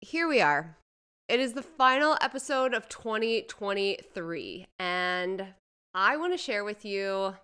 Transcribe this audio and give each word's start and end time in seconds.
here 0.00 0.28
we 0.28 0.40
are. 0.40 0.76
It 1.28 1.40
is 1.40 1.52
the 1.52 1.62
final 1.62 2.16
episode 2.20 2.72
of 2.72 2.88
2023, 2.88 4.66
and 4.78 5.46
I 5.92 6.16
want 6.16 6.32
to 6.32 6.38
share 6.38 6.64
with 6.64 6.84
you 6.84 7.34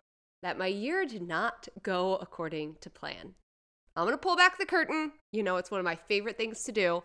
that 0.42 0.58
my 0.58 0.66
year 0.66 1.04
did 1.04 1.26
not 1.26 1.68
go 1.82 2.16
according 2.16 2.76
to 2.80 2.90
plan. 2.90 3.34
I'm 3.96 4.04
going 4.04 4.14
to 4.14 4.18
pull 4.18 4.36
back 4.36 4.58
the 4.58 4.66
curtain. 4.66 5.12
You 5.32 5.42
know, 5.42 5.56
it's 5.56 5.70
one 5.70 5.80
of 5.80 5.84
my 5.84 5.96
favorite 5.96 6.36
things 6.36 6.62
to 6.64 6.72
do. 6.72 7.02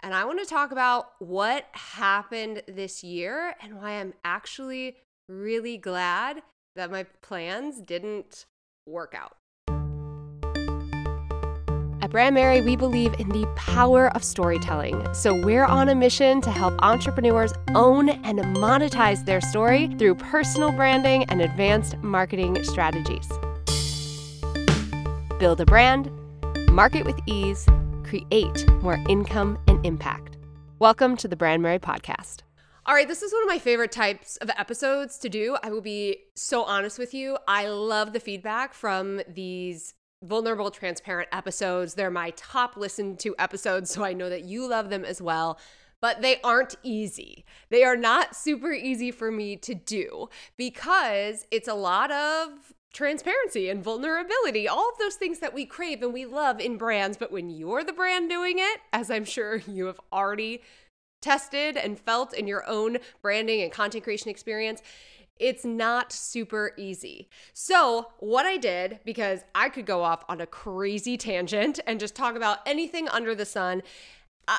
And 0.00 0.14
I 0.14 0.24
want 0.24 0.38
to 0.40 0.46
talk 0.46 0.70
about 0.70 1.12
what 1.18 1.66
happened 1.72 2.62
this 2.68 3.02
year 3.02 3.54
and 3.62 3.76
why 3.76 3.92
I'm 3.92 4.14
actually 4.24 4.96
really 5.28 5.78
glad 5.78 6.42
that 6.76 6.90
my 6.90 7.04
plans 7.22 7.80
didn't 7.80 8.44
work 8.86 9.14
out. 9.16 9.36
Brandmerry, 12.14 12.64
we 12.64 12.76
believe 12.76 13.12
in 13.18 13.28
the 13.30 13.44
power 13.56 14.06
of 14.14 14.22
storytelling. 14.22 15.04
So 15.14 15.34
we're 15.34 15.64
on 15.64 15.88
a 15.88 15.96
mission 15.96 16.40
to 16.42 16.50
help 16.52 16.72
entrepreneurs 16.78 17.52
own 17.74 18.08
and 18.08 18.38
monetize 18.56 19.24
their 19.24 19.40
story 19.40 19.92
through 19.98 20.14
personal 20.14 20.70
branding 20.70 21.24
and 21.24 21.42
advanced 21.42 21.98
marketing 22.04 22.62
strategies. 22.62 23.28
Build 25.40 25.60
a 25.60 25.64
brand, 25.66 26.08
market 26.70 27.04
with 27.04 27.18
ease, 27.26 27.66
create 28.04 28.64
more 28.80 29.00
income 29.08 29.58
and 29.66 29.84
impact. 29.84 30.36
Welcome 30.78 31.16
to 31.16 31.26
the 31.26 31.34
Brandmerry 31.34 31.80
podcast. 31.80 32.42
All 32.86 32.94
right, 32.94 33.08
this 33.08 33.22
is 33.22 33.32
one 33.32 33.42
of 33.42 33.48
my 33.48 33.58
favorite 33.58 33.90
types 33.90 34.36
of 34.36 34.50
episodes 34.50 35.18
to 35.18 35.28
do. 35.28 35.56
I 35.64 35.70
will 35.70 35.80
be 35.80 36.18
so 36.36 36.62
honest 36.62 36.96
with 36.96 37.12
you. 37.12 37.38
I 37.48 37.66
love 37.66 38.12
the 38.12 38.20
feedback 38.20 38.72
from 38.72 39.20
these 39.26 39.94
vulnerable, 40.24 40.70
transparent 40.70 41.28
episodes. 41.32 41.94
They're 41.94 42.10
my 42.10 42.30
top 42.30 42.76
listened 42.76 43.18
to 43.20 43.34
episodes, 43.38 43.90
so 43.90 44.04
I 44.04 44.12
know 44.12 44.28
that 44.28 44.44
you 44.44 44.68
love 44.68 44.90
them 44.90 45.04
as 45.04 45.22
well. 45.22 45.58
But 46.00 46.20
they 46.20 46.40
aren't 46.42 46.74
easy. 46.82 47.44
They 47.70 47.82
are 47.84 47.96
not 47.96 48.36
super 48.36 48.72
easy 48.72 49.10
for 49.10 49.30
me 49.30 49.56
to 49.56 49.74
do 49.74 50.28
because 50.56 51.46
it's 51.50 51.68
a 51.68 51.74
lot 51.74 52.10
of 52.10 52.74
transparency 52.92 53.68
and 53.68 53.82
vulnerability, 53.82 54.68
all 54.68 54.88
of 54.88 54.98
those 54.98 55.16
things 55.16 55.40
that 55.40 55.52
we 55.52 55.66
crave 55.66 56.02
and 56.02 56.12
we 56.12 56.26
love 56.26 56.60
in 56.60 56.76
brands. 56.76 57.16
But 57.16 57.32
when 57.32 57.50
you're 57.50 57.84
the 57.84 57.92
brand 57.92 58.30
doing 58.30 58.56
it, 58.58 58.80
as 58.92 59.10
I'm 59.10 59.24
sure 59.24 59.56
you 59.56 59.86
have 59.86 60.00
already 60.12 60.62
tested 61.20 61.76
and 61.76 61.98
felt 61.98 62.34
in 62.34 62.46
your 62.46 62.68
own 62.68 62.98
branding 63.22 63.62
and 63.62 63.72
content 63.72 64.04
creation 64.04 64.28
experience, 64.28 64.82
it's 65.38 65.64
not 65.64 66.12
super 66.12 66.72
easy. 66.76 67.28
So, 67.52 68.12
what 68.18 68.46
I 68.46 68.56
did, 68.56 69.00
because 69.04 69.40
I 69.54 69.68
could 69.68 69.86
go 69.86 70.02
off 70.02 70.24
on 70.28 70.40
a 70.40 70.46
crazy 70.46 71.16
tangent 71.16 71.80
and 71.86 71.98
just 71.98 72.14
talk 72.14 72.36
about 72.36 72.58
anything 72.66 73.08
under 73.08 73.34
the 73.34 73.44
sun, 73.44 73.82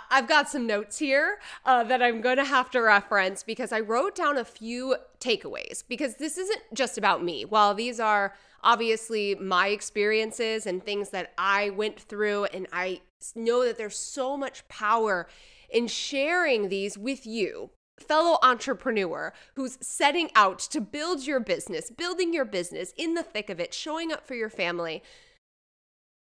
I've 0.09 0.27
got 0.27 0.49
some 0.49 0.65
notes 0.65 0.97
here 0.97 1.39
uh, 1.65 1.83
that 1.83 2.01
I'm 2.01 2.21
going 2.21 2.37
to 2.37 2.43
have 2.43 2.71
to 2.71 2.81
reference 2.81 3.43
because 3.43 3.71
I 3.71 3.79
wrote 3.81 4.15
down 4.15 4.37
a 4.37 4.45
few 4.45 4.95
takeaways 5.19 5.83
because 5.87 6.15
this 6.15 6.37
isn't 6.37 6.61
just 6.73 6.97
about 6.97 7.23
me. 7.23 7.45
While 7.45 7.75
these 7.75 7.99
are 7.99 8.33
obviously 8.63 9.35
my 9.35 9.67
experiences 9.67 10.65
and 10.65 10.83
things 10.83 11.09
that 11.11 11.33
I 11.37 11.69
went 11.69 11.99
through, 11.99 12.45
and 12.45 12.67
I 12.73 13.01
know 13.35 13.63
that 13.63 13.77
there's 13.77 13.97
so 13.97 14.35
much 14.35 14.67
power 14.67 15.27
in 15.69 15.87
sharing 15.87 16.69
these 16.69 16.97
with 16.97 17.25
you 17.25 17.69
fellow 17.99 18.37
entrepreneur 18.43 19.33
who's 19.55 19.77
setting 19.81 20.29
out 20.35 20.59
to 20.59 20.81
build 20.81 21.25
your 21.25 21.39
business, 21.39 21.89
building 21.89 22.33
your 22.33 22.45
business 22.45 22.93
in 22.97 23.13
the 23.13 23.23
thick 23.23 23.49
of 23.49 23.59
it, 23.59 23.73
showing 23.73 24.11
up 24.11 24.25
for 24.25 24.35
your 24.35 24.49
family. 24.49 25.01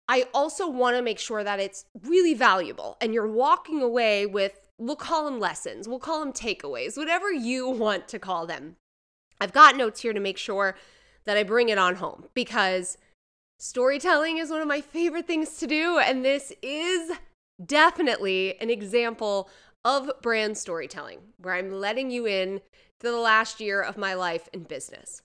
I 0.08 0.26
also 0.34 0.70
want 0.70 0.98
to 0.98 1.02
make 1.02 1.20
sure 1.20 1.44
that 1.44 1.60
it's 1.60 1.86
really 2.04 2.34
valuable 2.34 2.98
and 3.00 3.14
you're 3.14 3.28
walking 3.28 3.82
away 3.82 4.26
with, 4.26 4.68
we'll 4.78 4.96
call 4.98 5.26
them 5.26 5.40
lessons, 5.40 5.88
we'll 5.88 6.00
call 6.00 6.20
them 6.20 6.34
takeaways, 6.34 6.98
whatever 6.98 7.32
you 7.32 7.70
want 7.70 8.08
to 8.10 8.20
call 8.20 8.46
them. 8.46 8.76
I've 9.40 9.54
got 9.54 9.76
notes 9.76 10.02
here 10.02 10.14
to 10.14 10.20
make 10.20 10.38
sure 10.38 10.76
that 11.26 11.38
I 11.38 11.44
bring 11.44 11.70
it 11.70 11.78
on 11.78 11.96
home 11.96 12.26
because 12.34 12.98
storytelling 13.60 14.38
is 14.38 14.50
one 14.50 14.62
of 14.62 14.68
my 14.68 14.82
favorite 14.82 15.28
things 15.28 15.58
to 15.58 15.68
do. 15.68 15.98
And 15.98 16.26
this 16.26 16.52
is 16.62 17.12
definitely 17.64 18.60
an 18.60 18.70
example 18.70 19.50
of 19.84 20.12
brand 20.22 20.58
storytelling, 20.58 21.20
where 21.38 21.56
I'm 21.56 21.72
letting 21.72 22.12
you 22.12 22.26
in 22.26 22.62
to 23.00 23.08
the 23.08 23.18
last 23.18 23.60
year 23.60 23.82
of 23.82 23.98
my 23.98 24.14
life 24.14 24.48
in 24.54 24.64
business. 24.64 25.22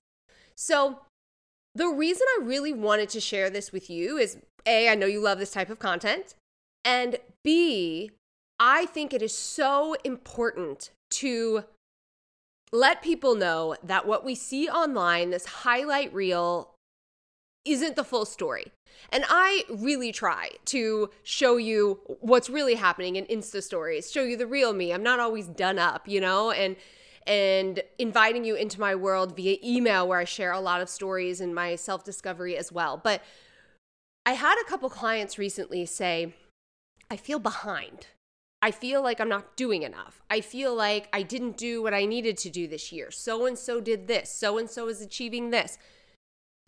So, 0.55 1.01
the 1.75 1.89
reason 1.89 2.27
I 2.39 2.45
really 2.45 2.73
wanted 2.73 3.11
to 3.11 3.21
share 3.21 3.51
this 3.51 3.71
with 3.71 3.91
you 3.91 4.17
is 4.17 4.39
A, 4.65 4.89
I 4.89 4.95
know 4.95 5.07
you 5.07 5.21
love 5.21 5.39
this 5.39 5.51
type 5.51 5.69
of 5.69 5.79
content, 5.79 6.35
and 6.85 7.17
B, 7.45 8.13
I 8.59 8.87
think 8.87 9.13
it 9.13 9.21
is 9.21 9.37
so 9.37 9.95
important 10.05 10.91
to 11.11 11.65
let 12.73 13.03
people 13.03 13.35
know 13.35 13.77
that 13.83 14.07
what 14.07 14.25
we 14.25 14.35
see 14.35 14.69
online, 14.69 15.31
this 15.31 15.47
highlight 15.47 16.13
reel, 16.15 16.76
isn't 17.67 17.97
the 17.97 18.05
full 18.05 18.25
story. 18.25 18.73
And 19.11 19.25
I 19.29 19.65
really 19.69 20.13
try 20.13 20.51
to 20.67 21.11
show 21.23 21.57
you 21.57 22.01
what's 22.21 22.49
really 22.49 22.75
happening 22.75 23.17
in 23.17 23.27
Insta 23.27 23.63
stories, 23.63 24.11
show 24.11 24.23
you 24.23 24.37
the 24.37 24.47
real 24.47 24.73
me. 24.73 24.93
I'm 24.93 25.03
not 25.03 25.21
always 25.21 25.47
done 25.47 25.79
up, 25.79 26.09
you 26.09 26.21
know, 26.21 26.51
and 26.51 26.77
and 27.27 27.83
inviting 27.99 28.45
you 28.45 28.55
into 28.55 28.79
my 28.79 28.95
world 28.95 29.35
via 29.35 29.57
email 29.63 30.07
where 30.07 30.21
I 30.21 30.25
share 30.25 30.53
a 30.53 30.61
lot 30.61 30.81
of 30.81 30.89
stories 30.89 31.41
and 31.41 31.53
my 31.53 31.75
self-discovery 31.75 32.57
as 32.57 32.71
well. 32.71 33.01
But 33.03 33.21
I 34.25 34.33
had 34.33 34.61
a 34.61 34.69
couple 34.69 34.89
clients 34.91 35.37
recently 35.37 35.87
say, 35.87 36.35
I 37.11 37.17
feel 37.17 37.41
behind. 37.41 38.07
I 38.63 38.71
feel 38.71 39.03
like 39.03 39.21
I'm 39.21 39.29
not 39.29 39.57
doing 39.57 39.83
enough. 39.83 40.23
I 40.31 40.41
feel 40.41 40.75
like 40.75 41.09
I 41.13 41.23
didn't 41.23 41.57
do 41.57 41.83
what 41.83 41.95
I 41.95 42.05
needed 42.05 42.37
to 42.39 42.51
do 42.51 42.67
this 42.67 42.93
year. 42.93 43.11
So 43.11 43.45
and 43.45 43.59
so 43.59 43.81
did 43.81 44.07
this. 44.07 44.31
So 44.31 44.57
and 44.57 44.71
so 44.71 44.89
is 44.89 45.01
achieving 45.01 45.51
this. 45.51 45.79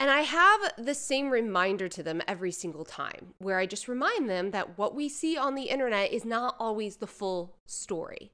And 0.00 0.10
I 0.10 0.20
have 0.20 0.60
the 0.78 0.94
same 0.94 1.30
reminder 1.30 1.88
to 1.88 2.02
them 2.02 2.22
every 2.28 2.52
single 2.52 2.84
time 2.84 3.34
where 3.38 3.58
I 3.58 3.66
just 3.66 3.88
remind 3.88 4.30
them 4.30 4.52
that 4.52 4.78
what 4.78 4.94
we 4.94 5.08
see 5.08 5.36
on 5.36 5.54
the 5.54 5.64
internet 5.64 6.12
is 6.12 6.24
not 6.24 6.54
always 6.60 6.96
the 6.96 7.06
full 7.06 7.56
story. 7.66 8.30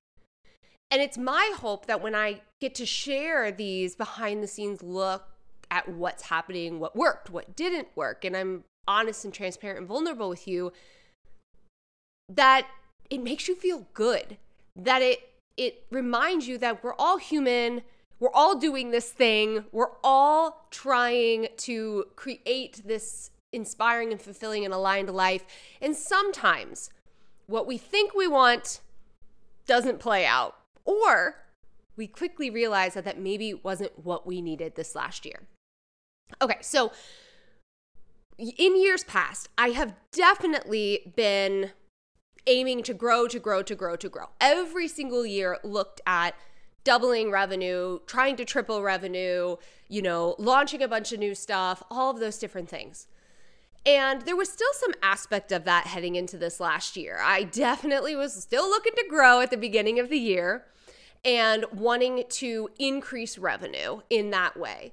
And 0.91 1.01
it's 1.01 1.17
my 1.17 1.53
hope 1.57 1.87
that 1.87 2.03
when 2.03 2.15
I 2.15 2.43
get 2.61 2.75
to 2.77 2.87
share 2.87 3.51
these 3.51 3.97
behind 3.97 4.43
the 4.43 4.47
scenes 4.47 4.83
look 4.83 5.25
at 5.71 5.89
what's 5.89 6.25
happening, 6.25 6.79
what 6.79 6.95
worked, 6.95 7.31
what 7.31 7.57
didn't 7.57 7.89
work, 7.97 8.25
and 8.25 8.37
I'm 8.37 8.65
honest 8.87 9.25
and 9.25 9.33
transparent 9.33 9.79
and 9.79 9.89
vulnerable 9.89 10.29
with 10.29 10.47
you, 10.47 10.73
that 12.29 12.67
it 13.09 13.23
makes 13.23 13.49
you 13.49 13.55
feel 13.55 13.87
good, 13.95 14.37
that 14.77 15.01
it 15.03 15.31
it 15.57 15.85
reminds 15.91 16.49
you 16.49 16.59
that 16.59 16.83
we're 16.83 16.95
all 16.95 17.17
human 17.17 17.83
we're 18.25 18.31
all 18.33 18.57
doing 18.57 18.91
this 18.91 19.11
thing. 19.11 19.67
We're 19.71 19.99
all 20.03 20.67
trying 20.71 21.49
to 21.59 22.07
create 22.17 22.81
this 22.83 23.31
inspiring 23.53 24.13
and 24.13 24.21
fulfilling 24.21 24.65
and 24.65 24.73
aligned 24.73 25.11
life. 25.11 25.45
And 25.83 25.95
sometimes 25.95 26.89
what 27.45 27.67
we 27.67 27.77
think 27.77 28.15
we 28.15 28.27
want 28.27 28.81
doesn't 29.67 29.99
play 29.99 30.25
out, 30.25 30.57
or 30.87 31.35
we 31.99 32.07
quickly 32.07 32.49
realize 32.49 32.95
that 32.95 33.05
that 33.05 33.21
maybe 33.21 33.53
wasn't 33.53 34.03
what 34.03 34.27
we 34.27 34.41
needed 34.41 34.75
this 34.75 34.95
last 34.95 35.27
year. 35.27 35.43
Okay, 36.41 36.57
so 36.63 36.93
in 38.39 38.81
years 38.81 39.05
past, 39.05 39.51
I 39.59 39.69
have 39.69 39.95
definitely 40.13 41.13
been 41.15 41.73
aiming 42.47 42.85
to 42.85 42.95
grow, 42.95 43.29
to 43.29 43.39
grow, 43.39 43.63
to 43.63 43.75
grow, 43.75 43.97
to 43.97 44.09
grow. 44.09 44.31
Every 44.41 44.89
single 44.89 45.27
year 45.27 45.59
looked 45.63 46.01
at 46.07 46.35
doubling 46.85 47.31
revenue, 47.31 47.99
trying 48.07 48.37
to 48.37 48.45
triple 48.45 48.83
revenue, 48.83 49.57
you 49.89 50.03
know, 50.03 50.37
launching 50.39 50.83
a 50.83 50.89
bunch 50.89 51.13
of 51.13 51.19
new 51.19 51.35
stuff, 51.35 51.83
all 51.91 52.11
of 52.11 52.21
those 52.21 52.39
different 52.39 52.69
things. 52.69 53.07
And 53.87 54.23
there 54.23 54.37
was 54.37 54.51
still 54.51 54.73
some 54.75 54.95
aspect 55.03 55.53
of 55.53 55.65
that 55.65 55.87
heading 55.89 56.15
into 56.15 56.39
this 56.39 56.61
last 56.61 56.97
year. 56.97 57.19
I 57.23 57.43
definitely 57.43 58.17
was 58.17 58.35
still 58.35 58.69
looking 58.69 58.95
to 58.97 59.05
grow 59.09 59.41
at 59.41 59.51
the 59.51 59.57
beginning 59.57 59.99
of 59.99 60.09
the 60.09 60.19
year 60.19 60.65
and 61.25 61.65
wanting 61.73 62.25
to 62.29 62.71
increase 62.79 63.37
revenue 63.39 64.01
in 64.09 64.31
that 64.31 64.59
way. 64.59 64.93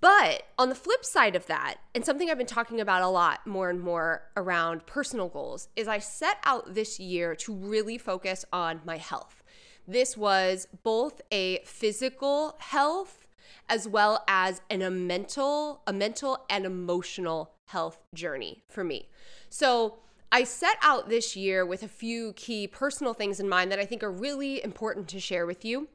But 0.00 0.42
on 0.58 0.68
the 0.68 0.74
flip 0.74 1.04
side 1.04 1.34
of 1.34 1.46
that, 1.46 1.76
and 1.94 2.04
something 2.04 2.28
I've 2.30 2.36
been 2.36 2.46
talking 2.46 2.80
about 2.80 3.02
a 3.02 3.08
lot 3.08 3.46
more 3.46 3.70
and 3.70 3.80
more 3.80 4.22
around 4.36 4.86
personal 4.86 5.28
goals, 5.28 5.68
is 5.74 5.88
I 5.88 5.98
set 5.98 6.36
out 6.44 6.74
this 6.74 7.00
year 7.00 7.34
to 7.36 7.54
really 7.54 7.96
focus 7.96 8.44
on 8.52 8.82
my 8.84 8.98
health. 8.98 9.42
This 9.86 10.16
was 10.16 10.68
both 10.82 11.20
a 11.30 11.60
physical 11.64 12.56
health 12.58 13.26
as 13.68 13.88
well 13.88 14.24
as 14.28 14.60
an, 14.70 14.82
a 14.82 14.90
mental, 14.90 15.82
a 15.86 15.92
mental 15.92 16.44
and 16.48 16.64
emotional 16.64 17.52
health 17.66 17.98
journey 18.14 18.62
for 18.68 18.84
me. 18.84 19.08
So 19.48 19.98
I 20.30 20.44
set 20.44 20.76
out 20.82 21.08
this 21.08 21.36
year 21.36 21.64
with 21.64 21.82
a 21.82 21.88
few 21.88 22.32
key 22.34 22.66
personal 22.66 23.14
things 23.14 23.40
in 23.40 23.48
mind 23.48 23.70
that 23.72 23.78
I 23.78 23.84
think 23.84 24.02
are 24.02 24.10
really 24.10 24.62
important 24.62 25.08
to 25.08 25.20
share 25.20 25.46
with 25.46 25.64
you. 25.64 25.88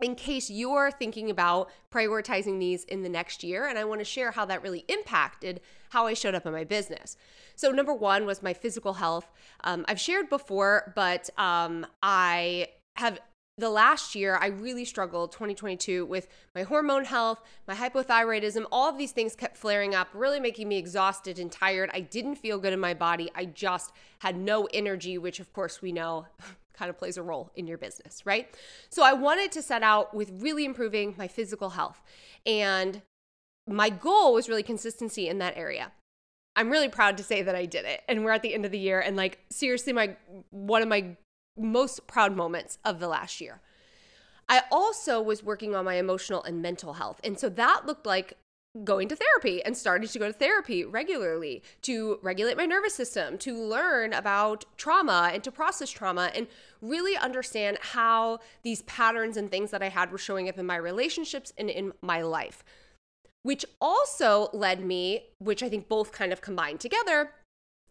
in 0.00 0.16
case 0.16 0.50
you're 0.50 0.90
thinking 0.90 1.30
about 1.30 1.70
prioritizing 1.92 2.58
these 2.58 2.82
in 2.84 3.02
the 3.02 3.08
next 3.08 3.44
year. 3.44 3.68
And 3.68 3.78
I 3.78 3.84
want 3.84 4.00
to 4.00 4.04
share 4.04 4.32
how 4.32 4.44
that 4.46 4.62
really 4.62 4.84
impacted 4.88 5.60
how 5.90 6.06
I 6.06 6.14
showed 6.14 6.34
up 6.34 6.44
in 6.44 6.52
my 6.52 6.64
business. 6.64 7.16
So, 7.54 7.70
number 7.70 7.94
one 7.94 8.26
was 8.26 8.42
my 8.42 8.52
physical 8.52 8.94
health. 8.94 9.30
Um, 9.62 9.84
I've 9.86 10.00
shared 10.00 10.28
before, 10.28 10.92
but 10.96 11.30
um, 11.38 11.86
I 12.02 12.68
have 12.96 13.20
the 13.58 13.70
last 13.70 14.14
year 14.14 14.36
I 14.40 14.46
really 14.46 14.84
struggled 14.84 15.32
2022 15.32 16.06
with 16.06 16.26
my 16.54 16.62
hormone 16.62 17.04
health, 17.04 17.42
my 17.68 17.74
hypothyroidism, 17.74 18.64
all 18.72 18.88
of 18.88 18.96
these 18.96 19.12
things 19.12 19.36
kept 19.36 19.56
flaring 19.56 19.94
up, 19.94 20.08
really 20.14 20.40
making 20.40 20.68
me 20.68 20.78
exhausted 20.78 21.38
and 21.38 21.52
tired. 21.52 21.90
I 21.92 22.00
didn't 22.00 22.36
feel 22.36 22.58
good 22.58 22.72
in 22.72 22.80
my 22.80 22.94
body. 22.94 23.30
I 23.34 23.44
just 23.44 23.92
had 24.20 24.36
no 24.36 24.68
energy, 24.72 25.18
which 25.18 25.38
of 25.38 25.52
course 25.52 25.82
we 25.82 25.92
know 25.92 26.26
kind 26.74 26.88
of 26.88 26.96
plays 26.96 27.18
a 27.18 27.22
role 27.22 27.50
in 27.54 27.66
your 27.66 27.78
business, 27.78 28.24
right? 28.24 28.48
So 28.88 29.02
I 29.02 29.12
wanted 29.12 29.52
to 29.52 29.62
set 29.62 29.82
out 29.82 30.14
with 30.14 30.32
really 30.42 30.64
improving 30.64 31.14
my 31.18 31.28
physical 31.28 31.70
health. 31.70 32.00
And 32.46 33.02
my 33.68 33.90
goal 33.90 34.32
was 34.32 34.48
really 34.48 34.62
consistency 34.62 35.28
in 35.28 35.38
that 35.38 35.56
area. 35.56 35.92
I'm 36.56 36.70
really 36.70 36.88
proud 36.88 37.16
to 37.18 37.22
say 37.22 37.42
that 37.42 37.54
I 37.54 37.66
did 37.66 37.84
it. 37.84 38.02
And 38.08 38.24
we're 38.24 38.32
at 38.32 38.42
the 38.42 38.54
end 38.54 38.64
of 38.64 38.72
the 38.72 38.78
year 38.78 39.00
and 39.00 39.16
like 39.16 39.38
seriously 39.50 39.92
my 39.92 40.16
one 40.50 40.82
of 40.82 40.88
my 40.88 41.16
most 41.56 42.06
proud 42.06 42.36
moments 42.36 42.78
of 42.84 43.00
the 43.00 43.08
last 43.08 43.40
year. 43.40 43.60
I 44.48 44.62
also 44.70 45.20
was 45.20 45.42
working 45.42 45.74
on 45.74 45.84
my 45.84 45.94
emotional 45.94 46.42
and 46.42 46.60
mental 46.60 46.94
health. 46.94 47.20
And 47.24 47.38
so 47.38 47.48
that 47.50 47.86
looked 47.86 48.06
like 48.06 48.36
going 48.84 49.06
to 49.06 49.16
therapy 49.16 49.62
and 49.62 49.76
started 49.76 50.08
to 50.08 50.18
go 50.18 50.26
to 50.26 50.32
therapy 50.32 50.82
regularly 50.84 51.62
to 51.82 52.18
regulate 52.22 52.56
my 52.56 52.64
nervous 52.64 52.94
system, 52.94 53.36
to 53.36 53.54
learn 53.54 54.14
about 54.14 54.64
trauma 54.78 55.30
and 55.32 55.44
to 55.44 55.52
process 55.52 55.90
trauma 55.90 56.30
and 56.34 56.46
really 56.80 57.16
understand 57.16 57.78
how 57.80 58.38
these 58.62 58.82
patterns 58.82 59.36
and 59.36 59.50
things 59.50 59.70
that 59.70 59.82
I 59.82 59.90
had 59.90 60.10
were 60.10 60.18
showing 60.18 60.48
up 60.48 60.58
in 60.58 60.64
my 60.64 60.76
relationships 60.76 61.52
and 61.58 61.68
in 61.68 61.92
my 62.00 62.22
life. 62.22 62.64
Which 63.42 63.64
also 63.80 64.48
led 64.52 64.84
me, 64.84 65.24
which 65.38 65.62
I 65.62 65.68
think 65.68 65.88
both 65.88 66.12
kind 66.12 66.32
of 66.32 66.40
combined 66.40 66.80
together, 66.80 67.32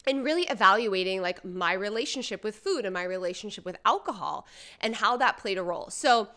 and 0.08 0.24
really 0.24 0.44
evaluating 0.44 1.22
like 1.22 1.44
my 1.46 1.74
relationship 1.74 2.44
with 2.44 2.56
food 2.56 2.86
and 2.86 2.94
my 2.94 3.04
relationship 3.04 3.66
with 3.66 3.78
alcohol 3.86 4.48
and 4.80 4.96
how 4.96 5.18
that 5.18 5.38
played 5.38 5.58
a 5.58 5.64
role. 5.64 5.90
So, 5.90 6.30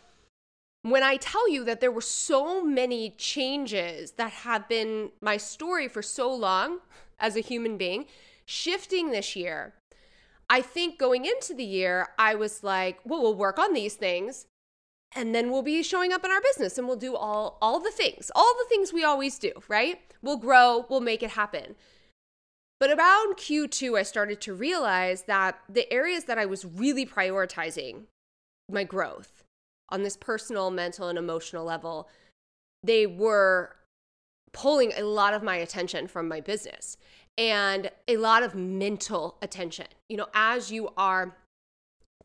when 0.82 1.02
I 1.02 1.16
tell 1.16 1.48
you 1.48 1.64
that 1.64 1.80
there 1.80 1.90
were 1.90 2.02
so 2.02 2.62
many 2.62 3.14
changes 3.16 4.12
that 4.12 4.30
have 4.30 4.68
been 4.68 5.12
my 5.22 5.38
story 5.38 5.88
for 5.88 6.02
so 6.02 6.32
long 6.32 6.80
as 7.18 7.36
a 7.36 7.40
human 7.40 7.78
being, 7.78 8.04
shifting 8.44 9.10
this 9.10 9.34
year, 9.34 9.72
I 10.50 10.60
think 10.60 10.98
going 10.98 11.24
into 11.24 11.54
the 11.54 11.64
year, 11.64 12.08
I 12.18 12.34
was 12.34 12.62
like, 12.62 13.00
well, 13.06 13.22
we'll 13.22 13.34
work 13.34 13.58
on 13.58 13.72
these 13.72 13.94
things 13.94 14.44
and 15.14 15.34
then 15.34 15.50
we'll 15.50 15.62
be 15.62 15.82
showing 15.82 16.12
up 16.12 16.24
in 16.24 16.30
our 16.30 16.40
business 16.40 16.76
and 16.76 16.86
we'll 16.86 16.96
do 16.96 17.16
all 17.16 17.56
all 17.62 17.80
the 17.80 17.90
things, 17.90 18.30
all 18.34 18.54
the 18.58 18.68
things 18.68 18.92
we 18.92 19.04
always 19.04 19.38
do, 19.38 19.52
right? 19.68 20.00
We'll 20.22 20.36
grow, 20.36 20.86
we'll 20.88 21.00
make 21.00 21.22
it 21.22 21.30
happen. 21.30 21.76
But 22.84 22.98
around 22.98 23.36
Q2, 23.36 23.98
I 23.98 24.02
started 24.02 24.42
to 24.42 24.52
realize 24.52 25.22
that 25.22 25.58
the 25.70 25.90
areas 25.90 26.24
that 26.24 26.36
I 26.36 26.44
was 26.44 26.66
really 26.66 27.06
prioritizing 27.06 28.02
my 28.70 28.84
growth 28.84 29.42
on 29.88 30.02
this 30.02 30.18
personal, 30.18 30.70
mental, 30.70 31.08
and 31.08 31.18
emotional 31.18 31.64
level, 31.64 32.10
they 32.82 33.06
were 33.06 33.74
pulling 34.52 34.92
a 34.98 35.02
lot 35.02 35.32
of 35.32 35.42
my 35.42 35.56
attention 35.56 36.08
from 36.08 36.28
my 36.28 36.42
business 36.42 36.98
and 37.38 37.90
a 38.06 38.18
lot 38.18 38.42
of 38.42 38.54
mental 38.54 39.38
attention. 39.40 39.86
You 40.10 40.18
know, 40.18 40.26
as 40.34 40.70
you 40.70 40.90
are 40.98 41.38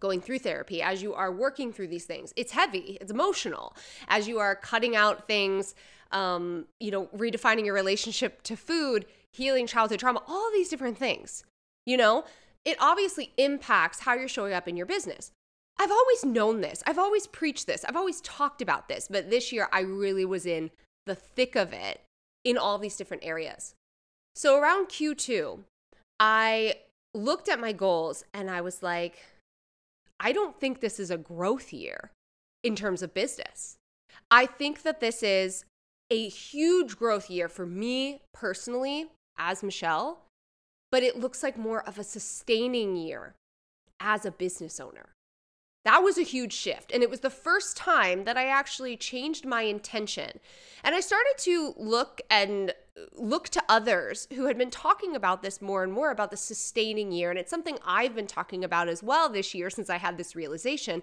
going 0.01 0.19
through 0.19 0.39
therapy, 0.39 0.81
as 0.81 1.01
you 1.01 1.13
are 1.13 1.31
working 1.31 1.71
through 1.71 1.87
these 1.87 2.03
things, 2.03 2.33
it's 2.35 2.51
heavy, 2.51 2.97
it's 2.99 3.11
emotional. 3.11 3.77
As 4.09 4.27
you 4.27 4.39
are 4.39 4.55
cutting 4.55 4.93
out 4.93 5.25
things, 5.25 5.73
um, 6.11 6.65
you 6.81 6.91
know, 6.91 7.05
redefining 7.15 7.63
your 7.63 7.75
relationship 7.75 8.41
to 8.43 8.57
food, 8.57 9.05
healing 9.33 9.67
childhood 9.67 9.99
trauma, 9.99 10.21
all 10.27 10.49
these 10.51 10.69
different 10.69 10.97
things, 10.97 11.43
you 11.85 11.97
know, 11.97 12.25
it 12.65 12.77
obviously 12.79 13.31
impacts 13.37 14.01
how 14.01 14.13
you're 14.13 14.27
showing 14.27 14.53
up 14.53 14.67
in 14.67 14.77
your 14.77 14.85
business. 14.85 15.31
I've 15.79 15.91
always 15.91 16.25
known 16.25 16.61
this. 16.61 16.83
I've 16.85 16.99
always 16.99 17.25
preached 17.25 17.65
this. 17.65 17.85
I've 17.85 17.95
always 17.95 18.19
talked 18.21 18.61
about 18.61 18.89
this. 18.89 19.07
But 19.09 19.29
this 19.29 19.51
year, 19.53 19.69
I 19.71 19.79
really 19.79 20.25
was 20.25 20.45
in 20.45 20.71
the 21.05 21.15
thick 21.15 21.55
of 21.55 21.71
it 21.71 22.01
in 22.43 22.57
all 22.57 22.77
these 22.77 22.97
different 22.97 23.23
areas. 23.23 23.75
So 24.35 24.59
around 24.59 24.87
Q2, 24.87 25.59
I 26.19 26.75
looked 27.13 27.47
at 27.47 27.59
my 27.59 27.71
goals 27.71 28.25
and 28.33 28.51
I 28.51 28.61
was 28.61 28.83
like, 28.83 29.19
I 30.19 30.33
don't 30.33 30.59
think 30.59 30.81
this 30.81 30.99
is 30.99 31.09
a 31.09 31.17
growth 31.17 31.71
year 31.71 32.11
in 32.63 32.75
terms 32.75 33.01
of 33.01 33.13
business. 33.13 33.77
I 34.29 34.45
think 34.45 34.83
that 34.83 34.99
this 34.99 35.23
is 35.23 35.63
a 36.11 36.27
huge 36.27 36.97
growth 36.97 37.29
year 37.29 37.47
for 37.47 37.65
me 37.65 38.21
personally 38.33 39.07
as 39.39 39.63
Michelle, 39.63 40.19
but 40.91 41.01
it 41.01 41.17
looks 41.17 41.41
like 41.41 41.57
more 41.57 41.81
of 41.87 41.97
a 41.97 42.03
sustaining 42.03 42.95
year 42.95 43.33
as 43.99 44.25
a 44.25 44.31
business 44.31 44.79
owner. 44.79 45.09
That 45.85 46.03
was 46.03 46.17
a 46.17 46.23
huge 46.23 46.53
shift. 46.53 46.91
And 46.91 47.01
it 47.01 47.09
was 47.09 47.21
the 47.21 47.29
first 47.29 47.77
time 47.77 48.25
that 48.25 48.37
I 48.37 48.47
actually 48.47 48.97
changed 48.97 49.45
my 49.45 49.61
intention. 49.61 50.39
And 50.83 50.93
I 50.93 50.99
started 50.99 51.35
to 51.39 51.73
look 51.77 52.21
and 52.29 52.71
uh, 52.97 53.05
look 53.15 53.47
to 53.49 53.63
others 53.69 54.27
who 54.35 54.45
had 54.47 54.57
been 54.57 54.71
talking 54.71 55.15
about 55.15 55.41
this 55.41 55.61
more 55.61 55.83
and 55.83 55.93
more 55.93 56.11
about 56.11 56.31
the 56.31 56.37
sustaining 56.37 57.11
year. 57.11 57.29
And 57.29 57.39
it's 57.39 57.49
something 57.49 57.77
I've 57.85 58.13
been 58.13 58.27
talking 58.27 58.63
about 58.63 58.89
as 58.89 59.01
well 59.01 59.29
this 59.29 59.55
year 59.55 59.69
since 59.69 59.89
I 59.89 59.97
had 59.97 60.17
this 60.17 60.35
realization 60.35 61.01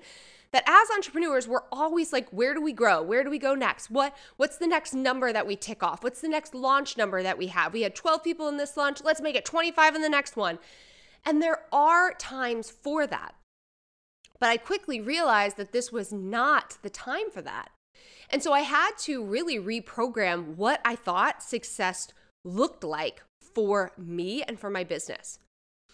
that 0.56 0.64
as 0.66 0.88
entrepreneurs 0.90 1.46
we're 1.46 1.64
always 1.70 2.14
like 2.14 2.30
where 2.30 2.54
do 2.54 2.62
we 2.62 2.72
grow? 2.72 3.02
Where 3.02 3.22
do 3.22 3.28
we 3.28 3.38
go 3.38 3.54
next? 3.54 3.90
What 3.90 4.16
what's 4.38 4.56
the 4.56 4.66
next 4.66 4.94
number 4.94 5.30
that 5.30 5.46
we 5.46 5.54
tick 5.54 5.82
off? 5.82 6.02
What's 6.02 6.22
the 6.22 6.30
next 6.30 6.54
launch 6.54 6.96
number 6.96 7.22
that 7.22 7.36
we 7.36 7.48
have? 7.48 7.74
We 7.74 7.82
had 7.82 7.94
12 7.94 8.24
people 8.24 8.48
in 8.48 8.56
this 8.56 8.74
launch. 8.74 9.04
Let's 9.04 9.20
make 9.20 9.36
it 9.36 9.44
25 9.44 9.94
in 9.94 10.00
the 10.00 10.08
next 10.08 10.34
one. 10.34 10.58
And 11.26 11.42
there 11.42 11.64
are 11.72 12.14
times 12.14 12.70
for 12.70 13.06
that. 13.06 13.34
But 14.40 14.48
I 14.48 14.56
quickly 14.56 14.98
realized 14.98 15.58
that 15.58 15.72
this 15.72 15.92
was 15.92 16.10
not 16.10 16.78
the 16.80 16.88
time 16.88 17.30
for 17.30 17.42
that. 17.42 17.68
And 18.30 18.42
so 18.42 18.54
I 18.54 18.60
had 18.60 18.92
to 19.00 19.22
really 19.22 19.58
reprogram 19.58 20.56
what 20.56 20.80
I 20.86 20.96
thought 20.96 21.42
success 21.42 22.08
looked 22.44 22.82
like 22.82 23.22
for 23.54 23.92
me 23.98 24.42
and 24.42 24.58
for 24.58 24.70
my 24.70 24.84
business. 24.84 25.38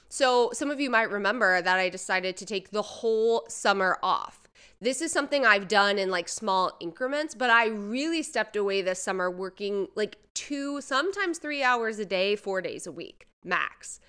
So, 0.08 0.50
some 0.52 0.70
of 0.70 0.78
you 0.78 0.90
might 0.90 1.10
remember 1.10 1.62
that 1.62 1.78
I 1.78 1.88
decided 1.88 2.36
to 2.36 2.44
take 2.44 2.70
the 2.70 2.82
whole 2.82 3.46
summer 3.48 3.98
off. 4.02 4.41
This 4.80 5.00
is 5.00 5.12
something 5.12 5.44
I've 5.44 5.68
done 5.68 5.98
in 5.98 6.10
like 6.10 6.28
small 6.28 6.76
increments, 6.80 7.34
but 7.34 7.50
I 7.50 7.66
really 7.68 8.22
stepped 8.22 8.56
away 8.56 8.82
this 8.82 9.02
summer 9.02 9.30
working 9.30 9.88
like 9.94 10.18
two, 10.34 10.80
sometimes 10.80 11.38
three 11.38 11.62
hours 11.62 11.98
a 11.98 12.04
day, 12.04 12.36
four 12.36 12.60
days 12.60 12.86
a 12.86 12.92
week 12.92 13.26
max. 13.44 14.00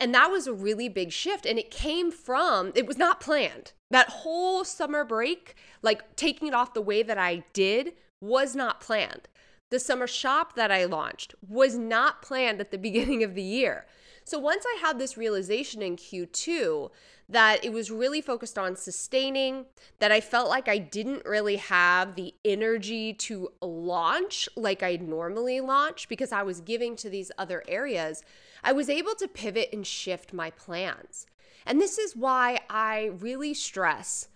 And 0.00 0.14
that 0.14 0.30
was 0.30 0.46
a 0.46 0.52
really 0.52 0.88
big 0.88 1.12
shift. 1.12 1.46
And 1.46 1.58
it 1.58 1.70
came 1.70 2.10
from, 2.10 2.72
it 2.74 2.86
was 2.86 2.98
not 2.98 3.20
planned. 3.20 3.72
That 3.90 4.08
whole 4.08 4.64
summer 4.64 5.04
break, 5.04 5.54
like 5.82 6.16
taking 6.16 6.48
it 6.48 6.54
off 6.54 6.74
the 6.74 6.80
way 6.80 7.02
that 7.02 7.18
I 7.18 7.44
did, 7.52 7.92
was 8.20 8.56
not 8.56 8.80
planned. 8.80 9.28
The 9.70 9.78
summer 9.78 10.06
shop 10.06 10.54
that 10.54 10.70
I 10.70 10.84
launched 10.84 11.34
was 11.46 11.76
not 11.76 12.22
planned 12.22 12.60
at 12.60 12.70
the 12.70 12.78
beginning 12.88 13.22
of 13.22 13.34
the 13.34 13.42
year. 13.42 13.86
So 14.24 14.38
once 14.38 14.64
I 14.66 14.78
had 14.80 14.98
this 14.98 15.16
realization 15.16 15.82
in 15.82 15.96
Q2 15.96 16.90
that 17.32 17.64
it 17.64 17.72
was 17.72 17.90
really 17.90 18.20
focused 18.20 18.58
on 18.58 18.76
sustaining, 18.76 19.66
that 19.98 20.12
I 20.12 20.20
felt 20.20 20.48
like 20.48 20.68
I 20.68 20.78
didn't 20.78 21.24
really 21.24 21.56
have 21.56 22.14
the 22.14 22.34
energy 22.44 23.12
to 23.14 23.52
launch 23.60 24.48
like 24.56 24.82
I 24.82 24.96
normally 24.96 25.60
launch 25.60 26.08
because 26.08 26.32
I 26.32 26.42
was 26.42 26.60
giving 26.60 26.94
to 26.96 27.10
these 27.10 27.32
other 27.36 27.64
areas, 27.66 28.22
I 28.62 28.72
was 28.72 28.88
able 28.88 29.14
to 29.16 29.28
pivot 29.28 29.70
and 29.72 29.86
shift 29.86 30.32
my 30.32 30.50
plans. 30.50 31.26
And 31.66 31.80
this 31.80 31.98
is 31.98 32.16
why 32.16 32.60
I 32.68 33.12
really 33.18 33.54
stress 33.54 34.28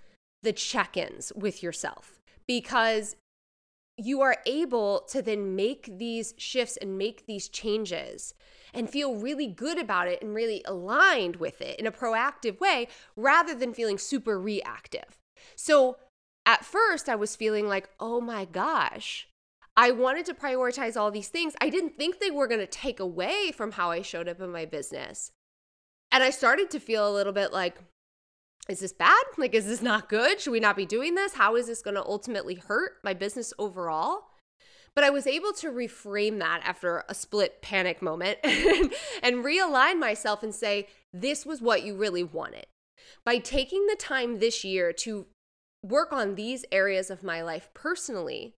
the 0.43 0.53
check 0.53 0.97
ins 0.97 1.33
with 1.35 1.63
yourself 1.63 2.21
because 2.47 3.17
you 3.97 4.21
are 4.21 4.37
able 4.47 5.01
to 5.09 5.23
then 5.23 5.57
make 5.57 5.99
these 5.99 6.35
shifts 6.37 6.77
and 6.77 6.99
make 6.99 7.27
these 7.27 7.49
changes 7.49 8.35
and 8.75 8.91
feel 8.91 9.15
really 9.15 9.47
good 9.47 9.79
about 9.79 10.09
it 10.09 10.21
and 10.21 10.35
really 10.35 10.63
aligned 10.67 11.37
with 11.37 11.61
it 11.61 11.79
in 11.81 11.87
a 11.87 11.93
proactive 11.93 12.61
way 12.61 12.89
rather 13.17 13.55
than 13.55 13.73
feeling 13.73 13.97
super 13.97 14.39
reactive. 14.39 15.19
So 15.55 15.97
at 16.45 16.65
first, 16.65 17.09
I 17.09 17.15
was 17.15 17.37
feeling 17.37 17.69
like, 17.69 17.89
oh 17.99 18.21
my 18.21 18.45
gosh, 18.45 19.29
I 19.77 19.91
wanted 19.91 20.27
to 20.27 20.35
prioritize 20.35 20.97
all 20.97 21.11
these 21.11 21.29
things. 21.29 21.55
I 21.61 21.71
didn't 21.71 21.97
think 21.97 22.19
they 22.19 22.31
were 22.31 22.47
going 22.47 22.61
to 22.61 22.67
take 22.67 23.01
away 23.01 23.51
from 23.53 23.73
how 23.73 23.91
I 23.91 24.03
showed 24.03 24.29
up 24.29 24.41
in 24.41 24.53
my 24.53 24.65
business. 24.65 25.33
And 26.13 26.23
I 26.23 26.31
started 26.31 26.71
to 26.71 26.81
feel 26.81 27.09
a 27.09 27.13
little 27.13 27.33
bit 27.33 27.53
like, 27.53 27.79
is 28.69 28.81
this 28.81 28.93
bad? 28.93 29.23
Like, 29.39 29.55
is 29.55 29.67
this 29.67 29.83
not 29.83 30.09
good? 30.09 30.41
Should 30.41 30.53
we 30.53 30.61
not 30.61 30.77
be 30.77 30.87
doing 30.87 31.15
this? 31.15 31.35
How 31.35 31.57
is 31.57 31.67
this 31.67 31.83
going 31.83 31.95
to 31.95 32.05
ultimately 32.05 32.55
hurt 32.55 32.95
my 33.05 33.13
business 33.13 33.53
overall? 33.59 34.29
But 34.95 35.05
I 35.05 35.11
was 35.11 35.27
able 35.27 35.53
to 35.55 35.71
reframe 35.71 36.39
that 36.39 36.63
after 36.65 37.05
a 37.07 37.15
split 37.15 37.61
panic 37.61 38.01
moment 38.01 38.39
and 38.45 39.45
realign 39.45 40.01
myself 40.01 40.43
and 40.43 40.55
say, 40.55 40.89
this 41.13 41.45
was 41.45 41.61
what 41.61 41.85
you 41.85 41.95
really 41.95 42.25
wanted. 42.25 42.65
By 43.25 43.39
taking 43.39 43.87
the 43.87 43.97
time 43.97 44.39
this 44.39 44.65
year 44.65 44.95
to 45.01 45.27
work 45.83 46.15
on 46.15 46.35
these 46.35 46.65
areas 46.73 47.11
of 47.11 47.23
my 47.23 47.43
life 47.43 47.69
personally, 47.75 48.55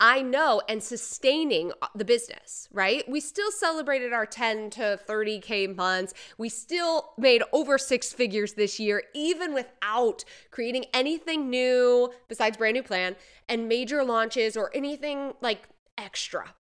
I 0.00 0.22
know 0.22 0.62
and 0.66 0.82
sustaining 0.82 1.72
uh, 1.82 1.88
the 1.94 2.06
business, 2.06 2.68
right? 2.72 3.06
We 3.06 3.20
still 3.20 3.50
celebrated 3.50 4.14
our 4.14 4.24
10 4.24 4.70
to 4.70 4.98
30K 5.06 5.76
months. 5.76 6.14
We 6.38 6.48
still 6.48 7.12
made 7.18 7.42
over 7.52 7.76
six 7.76 8.10
figures 8.10 8.54
this 8.54 8.80
year, 8.80 9.02
even 9.14 9.52
without 9.52 10.24
creating 10.50 10.86
anything 10.94 11.50
new 11.50 12.12
besides 12.28 12.56
brand 12.56 12.74
new 12.74 12.82
plan 12.82 13.14
and 13.46 13.68
major 13.68 14.02
launches 14.02 14.56
or 14.56 14.70
anything 14.74 15.34
like 15.42 15.68
extra. 15.98 16.54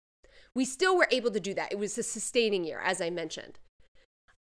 We 0.55 0.65
still 0.65 0.97
were 0.97 1.07
able 1.11 1.29
to 1.29 1.39
do 1.39 1.53
that. 1.53 1.71
It 1.71 1.77
was 1.77 1.95
a 1.99 2.03
sustaining 2.03 2.63
year, 2.63 2.81
as 2.83 2.99
I 2.99 3.11
mentioned. 3.11 3.59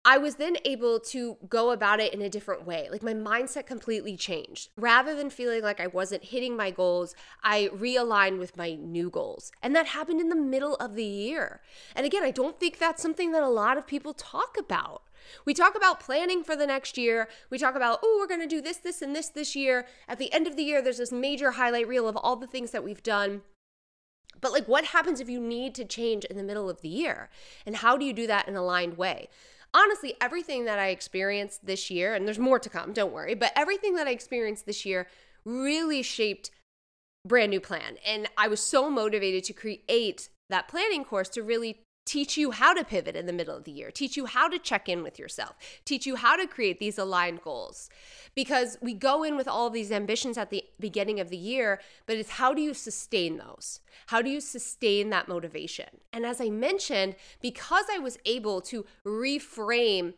I 0.08 0.18
was 0.18 0.36
then 0.36 0.56
able 0.64 1.00
to 1.00 1.36
go 1.48 1.72
about 1.72 1.98
it 1.98 2.14
in 2.14 2.22
a 2.22 2.30
different 2.30 2.64
way. 2.64 2.86
Like 2.88 3.02
my 3.02 3.12
mindset 3.12 3.66
completely 3.66 4.16
changed. 4.16 4.70
Rather 4.76 5.16
than 5.16 5.30
feeling 5.30 5.64
like 5.64 5.80
I 5.80 5.88
wasn't 5.88 6.26
hitting 6.26 6.56
my 6.56 6.70
goals, 6.70 7.16
I 7.42 7.70
realigned 7.74 8.38
with 8.38 8.56
my 8.56 8.74
new 8.74 9.10
goals. 9.10 9.50
And 9.64 9.74
that 9.74 9.86
happened 9.86 10.20
in 10.20 10.28
the 10.28 10.36
middle 10.36 10.76
of 10.76 10.94
the 10.94 11.04
year. 11.04 11.60
And 11.96 12.06
again, 12.06 12.22
I 12.22 12.30
don't 12.30 12.60
think 12.60 12.78
that's 12.78 13.02
something 13.02 13.32
that 13.32 13.42
a 13.42 13.48
lot 13.48 13.76
of 13.76 13.86
people 13.88 14.14
talk 14.14 14.56
about. 14.56 15.02
We 15.44 15.54
talk 15.54 15.74
about 15.74 15.98
planning 15.98 16.44
for 16.44 16.54
the 16.54 16.68
next 16.68 16.96
year. 16.96 17.28
We 17.50 17.58
talk 17.58 17.74
about, 17.74 17.98
oh, 18.04 18.18
we're 18.20 18.28
going 18.28 18.48
to 18.48 18.54
do 18.54 18.62
this, 18.62 18.76
this, 18.76 19.02
and 19.02 19.14
this 19.14 19.28
this 19.28 19.56
year. 19.56 19.86
At 20.06 20.18
the 20.18 20.32
end 20.32 20.46
of 20.46 20.54
the 20.54 20.62
year, 20.62 20.80
there's 20.80 20.98
this 20.98 21.10
major 21.10 21.52
highlight 21.52 21.88
reel 21.88 22.06
of 22.06 22.16
all 22.16 22.36
the 22.36 22.46
things 22.46 22.70
that 22.70 22.84
we've 22.84 23.02
done. 23.02 23.42
But, 24.40 24.52
like, 24.52 24.68
what 24.68 24.84
happens 24.84 25.18
if 25.18 25.28
you 25.28 25.40
need 25.40 25.74
to 25.76 25.84
change 25.84 26.24
in 26.26 26.36
the 26.36 26.44
middle 26.44 26.70
of 26.70 26.80
the 26.82 26.88
year? 26.88 27.28
And 27.64 27.74
how 27.74 27.96
do 27.96 28.04
you 28.04 28.12
do 28.12 28.28
that 28.28 28.46
in 28.46 28.54
an 28.54 28.60
aligned 28.60 28.98
way? 28.98 29.28
Honestly, 29.76 30.14
everything 30.20 30.64
that 30.64 30.78
I 30.78 30.88
experienced 30.88 31.66
this 31.66 31.90
year, 31.90 32.14
and 32.14 32.26
there's 32.26 32.38
more 32.38 32.58
to 32.58 32.70
come, 32.70 32.92
don't 32.92 33.12
worry, 33.12 33.34
but 33.34 33.52
everything 33.54 33.94
that 33.96 34.06
I 34.06 34.10
experienced 34.10 34.64
this 34.64 34.86
year 34.86 35.06
really 35.44 36.02
shaped 36.02 36.50
brand 37.26 37.50
new 37.50 37.60
plan. 37.60 37.96
And 38.06 38.28
I 38.38 38.48
was 38.48 38.60
so 38.60 38.90
motivated 38.90 39.44
to 39.44 39.52
create 39.52 40.28
that 40.48 40.68
planning 40.68 41.04
course 41.04 41.28
to 41.30 41.42
really 41.42 41.80
teach 42.06 42.38
you 42.38 42.52
how 42.52 42.72
to 42.72 42.84
pivot 42.84 43.16
in 43.16 43.26
the 43.26 43.32
middle 43.32 43.56
of 43.56 43.64
the 43.64 43.72
year, 43.72 43.90
teach 43.90 44.16
you 44.16 44.26
how 44.26 44.48
to 44.48 44.58
check 44.58 44.88
in 44.88 45.02
with 45.02 45.18
yourself, 45.18 45.56
teach 45.84 46.06
you 46.06 46.16
how 46.16 46.36
to 46.36 46.46
create 46.46 46.80
these 46.80 46.98
aligned 46.98 47.42
goals. 47.42 47.90
Because 48.34 48.78
we 48.80 48.94
go 48.94 49.22
in 49.22 49.36
with 49.36 49.48
all 49.48 49.66
of 49.66 49.72
these 49.72 49.92
ambitions 49.92 50.38
at 50.38 50.50
the 50.50 50.64
beginning 50.80 51.20
of 51.20 51.28
the 51.28 51.36
year, 51.36 51.80
but 52.06 52.16
it's 52.16 52.30
how 52.30 52.54
do 52.54 52.62
you 52.62 52.72
sustain 52.72 53.36
those? 53.36 53.80
How 54.06 54.22
do 54.22 54.30
you 54.30 54.40
sustain 54.40 55.10
that 55.10 55.28
motivation? 55.28 55.88
And 56.12 56.24
as 56.24 56.40
I 56.40 56.48
mentioned, 56.48 57.16
because 57.42 57.86
I 57.92 57.98
was 57.98 58.18
able 58.24 58.60
to 58.62 58.86
reframe 59.04 60.14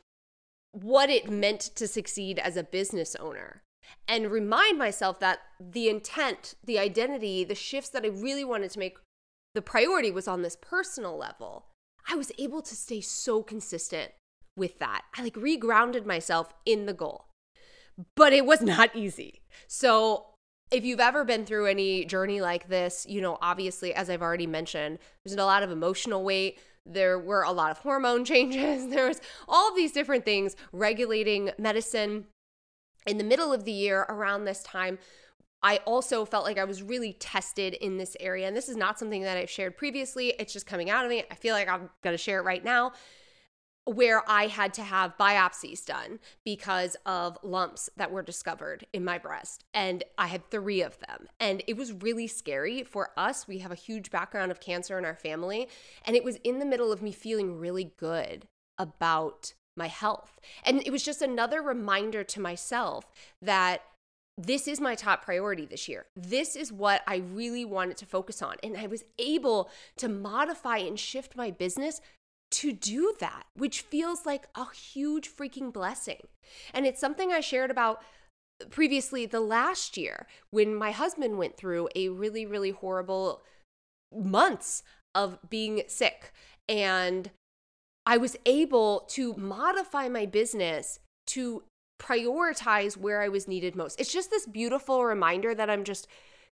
what 0.73 1.11
it 1.11 1.31
meant 1.31 1.61
to 1.61 1.89
succeed 1.89 2.39
as 2.39 2.57
a 2.57 2.63
business 2.63 3.17
owner 3.17 3.63
and 4.07 4.31
remind 4.31 4.79
myself 4.79 5.19
that 5.21 5.41
the 5.59 5.89
intent, 5.89 6.55
the 6.63 6.79
identity, 6.79 7.45
the 7.45 7.55
shifts 7.55 7.89
that 7.91 8.05
I 8.05 8.09
really 8.09 8.45
wanted 8.45 8.71
to 8.73 8.79
make 8.79 8.99
the 9.55 9.63
priority 9.63 10.11
was 10.11 10.29
on 10.29 10.43
this 10.43 10.57
personal 10.61 11.17
level. 11.17 11.67
I 12.11 12.17
was 12.17 12.33
able 12.39 12.63
to 12.63 12.75
stay 12.75 13.01
so 13.01 13.43
consistent 13.43 14.13
with 14.57 14.79
that. 14.79 15.03
I 15.17 15.23
like 15.23 15.35
regrounded 15.35 16.07
myself 16.07 16.53
in 16.65 16.87
the 16.87 16.95
goal. 16.95 17.27
But 18.15 18.33
it 18.33 18.47
was 18.47 18.61
not 18.63 18.95
easy. 18.95 19.43
So, 19.67 20.27
if 20.71 20.85
you've 20.85 21.01
ever 21.01 21.25
been 21.25 21.47
through 21.47 21.67
any 21.67 22.05
journey 22.05 22.43
like 22.43 22.69
this, 22.69 23.07
you 23.09 23.23
know, 23.23 23.39
obviously, 23.41 23.95
as 23.95 24.11
I've 24.11 24.21
already 24.21 24.47
mentioned, 24.47 24.99
there's 25.25 25.39
a 25.39 25.45
lot 25.45 25.63
of 25.63 25.71
emotional 25.71 26.23
weight. 26.23 26.59
There 26.85 27.19
were 27.19 27.43
a 27.43 27.53
lot 27.53 27.71
of 27.71 27.79
hormone 27.79 28.25
changes. 28.27 28.89
There 28.89 29.09
was 29.09 29.21
all 29.49 29.75
these 29.75 29.93
different 29.93 30.25
things 30.25 30.57
regulating 30.73 31.51
medicine 31.59 32.27
in 33.07 33.17
the 33.17 33.25
middle 33.25 33.53
of 33.53 33.65
the 33.65 33.73
year 33.73 34.05
around 34.09 34.45
this 34.45 34.63
time 34.63 34.99
I 35.63 35.79
also 35.79 36.25
felt 36.25 36.45
like 36.45 36.59
I 36.59 36.65
was 36.65 36.83
really 36.83 37.15
tested 37.15 37.75
in 37.75 37.97
this 37.99 38.17
area. 38.21 38.47
And 38.47 38.57
this 38.57 38.69
is 38.69 38.77
not 38.77 38.99
something 38.99 39.23
that 39.23 39.37
I've 39.37 39.51
shared 39.51 39.77
previously. 39.77 40.35
It's 40.39 40.53
just 40.53 40.67
coming 40.67 40.89
out 40.91 41.05
of 41.05 41.11
me. 41.11 41.25
I 41.31 41.35
feel 41.35 41.55
like 41.55 41.69
I'm 41.69 41.91
going 42.03 42.15
to 42.15 42.23
share 42.23 42.39
it 42.41 42.45
right 42.45 42.65
now. 42.65 42.93
Where 43.85 44.23
I 44.31 44.49
had 44.49 44.75
to 44.75 44.83
have 44.83 45.17
biopsies 45.19 45.85
done 45.85 46.21
because 46.45 46.95
of 47.07 47.39
lumps 47.43 47.89
that 47.97 48.13
were 48.13 48.23
discovered 48.23 48.87
in 48.93 49.03
my 49.03 49.17
breast. 49.17 49.65
And 49.73 50.05
I 50.19 50.27
had 50.27 50.51
three 50.51 50.83
of 50.83 50.99
them. 50.99 51.27
And 51.41 51.63
it 51.67 51.77
was 51.77 51.93
really 51.93 52.27
scary 52.27 52.85
for 52.85 53.11
us. 53.17 53.49
We 53.49 53.59
have 53.59 53.73
a 53.73 53.77
huge 53.77 54.11
background 54.11 54.51
of 54.51 54.61
cancer 54.61 54.99
in 54.99 55.07
our 55.07 55.17
family. 55.17 55.69
And 56.05 56.15
it 56.15 56.23
was 56.23 56.37
in 56.45 56.59
the 56.59 56.67
middle 56.67 56.93
of 56.93 57.03
me 57.03 57.13
feeling 57.13 57.59
really 57.59 57.93
good 57.97 58.47
about 58.77 59.55
my 59.75 59.87
health. 59.87 60.39
And 60.65 60.83
it 60.87 60.91
was 60.91 61.03
just 61.03 61.23
another 61.23 61.63
reminder 61.63 62.23
to 62.25 62.41
myself 62.41 63.07
that 63.41 63.81
this 64.39 64.69
is 64.69 64.81
my 64.81 64.95
top 64.95 65.25
priority 65.25 65.67
this 65.67 65.89
year. 65.89 66.07
This 66.15 66.55
is 66.55 66.73
what 66.73 67.03
I 67.09 67.17
really 67.17 67.65
wanted 67.65 67.97
to 67.99 68.07
focus 68.07 68.41
on. 68.41 68.55
And 68.63 68.77
I 68.77 68.87
was 68.87 69.03
able 69.19 69.69
to 69.97 70.09
modify 70.09 70.79
and 70.79 70.99
shift 70.99 71.37
my 71.37 71.51
business 71.51 72.01
to 72.53 72.73
do 72.73 73.15
that, 73.19 73.47
which 73.55 73.83
feels 73.83 74.25
like 74.25 74.47
a 74.55 74.73
huge 74.73 75.29
freaking 75.29 75.73
blessing. 75.73 76.29
And 76.73 76.87
it's 76.87 77.01
something 77.01 77.33
I 77.33 77.41
shared 77.41 77.71
about 77.71 78.01
previously 78.71 79.27
the 79.27 79.41
last 79.41 79.97
year 79.97 80.27
when 80.51 80.75
my 80.75 80.93
husband 80.93 81.37
went 81.37 81.57
through 81.57 81.89
a 81.97 82.09
really, 82.09 82.47
really 82.47 82.71
horrible 82.71 83.43
months 84.15 84.85
of 85.15 85.39
being 85.51 85.83
sick. 85.89 86.33
And 86.69 87.31
I 88.07 88.17
was 88.17 88.37
able 88.47 89.01
to 89.11 89.35
modify 89.35 90.09
my 90.09 90.27
business 90.27 91.01
to 91.29 91.65
prioritize 91.99 92.97
where 92.97 93.21
I 93.21 93.29
was 93.29 93.49
needed 93.49 93.77
most. 93.77 94.01
It's 94.01 94.13
just 94.13 94.31
this 94.31 94.47
beautiful 94.47 95.05
reminder 95.05 95.55
that 95.55 95.71
I'm 95.71 95.85
just 95.85 96.07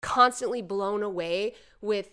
constantly 0.01 0.63
blown 0.63 1.03
away 1.03 1.55
with 1.81 2.11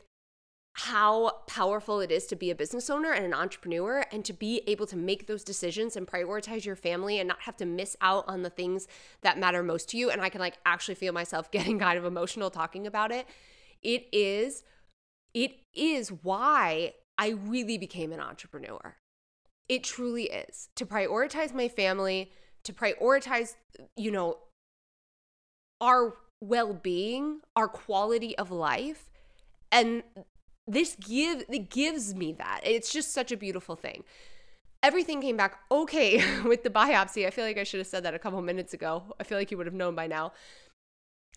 how 0.73 1.31
powerful 1.47 1.99
it 1.99 2.11
is 2.11 2.25
to 2.27 2.35
be 2.35 2.49
a 2.51 2.55
business 2.55 2.89
owner 2.89 3.11
and 3.11 3.25
an 3.25 3.33
entrepreneur 3.33 4.05
and 4.11 4.23
to 4.23 4.31
be 4.31 4.61
able 4.65 4.85
to 4.87 4.95
make 4.95 5.27
those 5.27 5.43
decisions 5.43 5.97
and 5.97 6.07
prioritize 6.07 6.63
your 6.63 6.75
family 6.75 7.19
and 7.19 7.27
not 7.27 7.41
have 7.41 7.57
to 7.57 7.65
miss 7.65 7.97
out 7.99 8.23
on 8.27 8.43
the 8.43 8.49
things 8.49 8.87
that 9.21 9.37
matter 9.37 9.61
most 9.61 9.89
to 9.89 9.97
you 9.97 10.09
and 10.09 10.21
I 10.21 10.29
can 10.29 10.39
like 10.39 10.57
actually 10.65 10.95
feel 10.95 11.11
myself 11.11 11.51
getting 11.51 11.79
kind 11.79 11.97
of 11.97 12.05
emotional 12.05 12.49
talking 12.49 12.87
about 12.87 13.11
it. 13.11 13.27
It 13.81 14.07
is 14.11 14.63
it 15.33 15.51
is 15.75 16.09
why 16.09 16.93
I 17.17 17.29
really 17.29 17.77
became 17.77 18.11
an 18.11 18.19
entrepreneur. 18.19 18.95
It 19.67 19.83
truly 19.83 20.23
is. 20.23 20.69
To 20.75 20.85
prioritize 20.85 21.53
my 21.53 21.67
family, 21.67 22.31
to 22.63 22.73
prioritize, 22.73 23.55
you 23.95 24.11
know, 24.11 24.37
our 25.81 26.15
well 26.41 26.73
being, 26.73 27.41
our 27.55 27.67
quality 27.67 28.37
of 28.37 28.51
life. 28.51 29.09
And 29.71 30.03
this 30.67 30.95
give 30.95 31.43
it 31.49 31.69
gives 31.69 32.15
me 32.15 32.33
that. 32.33 32.61
It's 32.63 32.91
just 32.91 33.13
such 33.13 33.31
a 33.31 33.37
beautiful 33.37 33.75
thing. 33.75 34.03
Everything 34.81 35.21
came 35.21 35.35
back 35.35 35.59
okay 35.71 36.23
with 36.43 36.63
the 36.63 36.69
biopsy. 36.69 37.25
I 37.25 37.31
feel 37.31 37.45
like 37.45 37.57
I 37.57 37.63
should 37.63 37.79
have 37.79 37.87
said 37.87 38.03
that 38.03 38.13
a 38.13 38.19
couple 38.19 38.41
minutes 38.41 38.73
ago. 38.73 39.03
I 39.19 39.23
feel 39.23 39.37
like 39.37 39.51
you 39.51 39.57
would 39.57 39.67
have 39.67 39.73
known 39.73 39.95
by 39.95 40.07
now. 40.07 40.33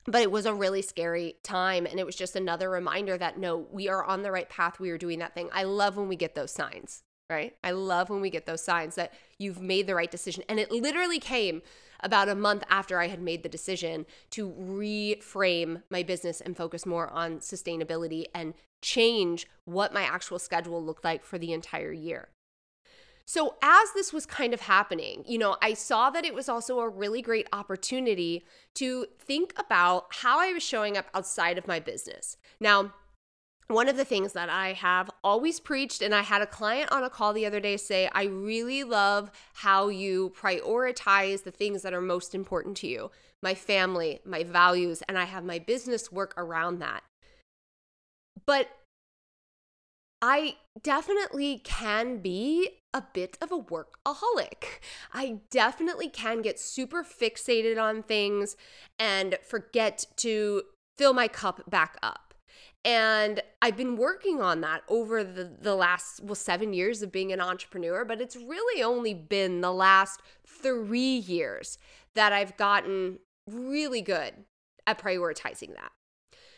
But 0.05 0.23
it 0.23 0.33
was 0.33 0.47
a 0.47 0.55
really 0.55 0.83
scary 0.83 1.37
time. 1.45 1.87
And 1.87 2.00
it 2.00 2.07
was 2.07 2.17
just 2.17 2.35
another 2.35 2.69
reminder 2.69 3.17
that 3.19 3.38
no, 3.38 3.67
we 3.71 3.88
are 3.88 4.05
on 4.05 4.23
the 4.23 4.33
right 4.33 4.49
path. 4.49 4.81
We 4.81 4.91
are 4.91 4.99
doing 4.99 5.21
that 5.21 5.35
thing. 5.35 5.49
I 5.52 5.64
love 5.64 5.97
when 5.97 6.09
we 6.09 6.17
get 6.17 6.35
those 6.35 6.52
signs 6.52 7.02
right? 7.31 7.57
I 7.64 7.71
love 7.71 8.11
when 8.11 8.21
we 8.21 8.31
get 8.31 8.47
those 8.47 8.62
signs 8.62 8.95
that 8.97 9.12
you've 9.38 9.61
made 9.61 9.87
the 9.87 9.95
right 9.95 10.11
decision. 10.11 10.45
And 10.49 10.61
it 10.61 10.71
literally 10.71 11.19
came 11.19 11.62
about 12.00 12.29
a 12.29 12.35
month 12.35 12.64
after 12.69 13.00
I 13.00 13.09
had 13.09 13.23
made 13.23 13.43
the 13.43 13.49
decision 13.49 14.07
to 14.31 14.50
reframe 14.50 15.83
my 15.91 16.02
business 16.02 16.41
and 16.41 16.57
focus 16.57 16.85
more 16.85 17.09
on 17.09 17.38
sustainability 17.38 18.25
and 18.35 18.55
change 18.83 19.47
what 19.64 19.95
my 19.95 20.02
actual 20.02 20.38
schedule 20.38 20.85
looked 20.85 21.05
like 21.05 21.25
for 21.25 21.38
the 21.38 21.52
entire 21.52 21.93
year. 21.93 22.29
So, 23.25 23.55
as 23.62 23.93
this 23.95 24.12
was 24.12 24.26
kind 24.26 24.52
of 24.52 24.62
happening, 24.62 25.25
you 25.29 25.38
know, 25.38 25.57
I 25.62 25.75
saw 25.75 26.11
that 26.11 26.25
it 26.25 26.35
was 26.35 26.49
also 26.49 26.81
a 26.81 26.88
really 26.88 27.23
great 27.23 27.47
opportunity 27.52 28.45
to 28.75 29.07
think 29.21 29.55
about 29.57 30.07
how 30.11 30.41
I 30.41 30.52
was 30.52 30.62
showing 30.62 30.97
up 30.97 31.07
outside 31.14 31.57
of 31.57 31.69
my 31.69 31.79
business. 31.79 32.37
Now, 32.59 32.93
one 33.69 33.88
of 33.88 33.97
the 33.97 34.04
things 34.04 34.33
that 34.33 34.49
I 34.49 34.73
have 34.75 35.11
always 35.25 35.61
preached, 35.61 36.02
and 36.02 36.14
I 36.14 36.23
had 36.23 36.42
a 36.42 36.47
client 36.47 36.92
on 36.92 37.04
a 37.04 37.11
call 37.11 37.33
the 37.33 37.47
other 37.47 37.61
day 37.61 37.76
say, 37.76 38.09
I 38.12 38.25
really 38.25 38.85
love 38.85 39.31
how 39.54 39.88
you 39.88 40.33
prioritize 40.38 41.45
the 41.45 41.50
things 41.50 41.83
that 41.83 41.95
are 41.95 42.00
most 42.00 42.35
important 42.35 42.76
to 42.78 42.87
you 42.87 43.11
my 43.42 43.54
family, 43.54 44.21
my 44.25 44.45
values, 44.45 45.02
and 45.09 45.19
I 45.19 45.25
have 45.25 45.45
my 45.45 45.59
business 45.59 46.12
work 46.12 46.33
around 46.37 46.78
that. 46.78 47.02
But 48.47 48.69
I 50.21 50.57
definitely 50.81 51.61
can 51.64 52.19
be 52.19 52.78
a 52.95 53.02
bit 53.12 53.37
of 53.40 53.50
a 53.50 53.59
workaholic. 53.59 54.81
I 55.12 55.40
definitely 55.50 56.09
can 56.09 56.42
get 56.42 56.61
super 56.61 57.02
fixated 57.02 57.83
on 57.83 58.04
things 58.04 58.57
and 58.99 59.37
forget 59.42 60.07
to 60.19 60.62
fill 60.97 61.12
my 61.12 61.26
cup 61.26 61.69
back 61.69 61.97
up. 62.02 62.32
And 62.85 63.40
I've 63.61 63.76
been 63.76 63.97
working 63.97 64.40
on 64.40 64.61
that 64.62 64.82
over 64.88 65.23
the, 65.23 65.44
the 65.61 65.76
last, 65.76 66.23
well, 66.23 66.35
seven 66.35 66.73
years 66.73 67.02
of 67.02 67.12
being 67.12 67.32
an 67.32 67.40
entrepreneur, 67.40 68.04
but 68.04 68.21
it's 68.21 68.37
really 68.37 68.82
only 68.82 69.14
been 69.14 69.61
the 69.61 69.73
last 69.73 70.21
three 70.47 71.16
years 71.16 71.78
that 72.14 72.32
I've 72.32 72.56
gotten 72.56 73.18
really 73.49 74.02
good 74.02 74.35
at 74.87 74.99
prioritizing 74.99 75.75
that. 75.75 75.92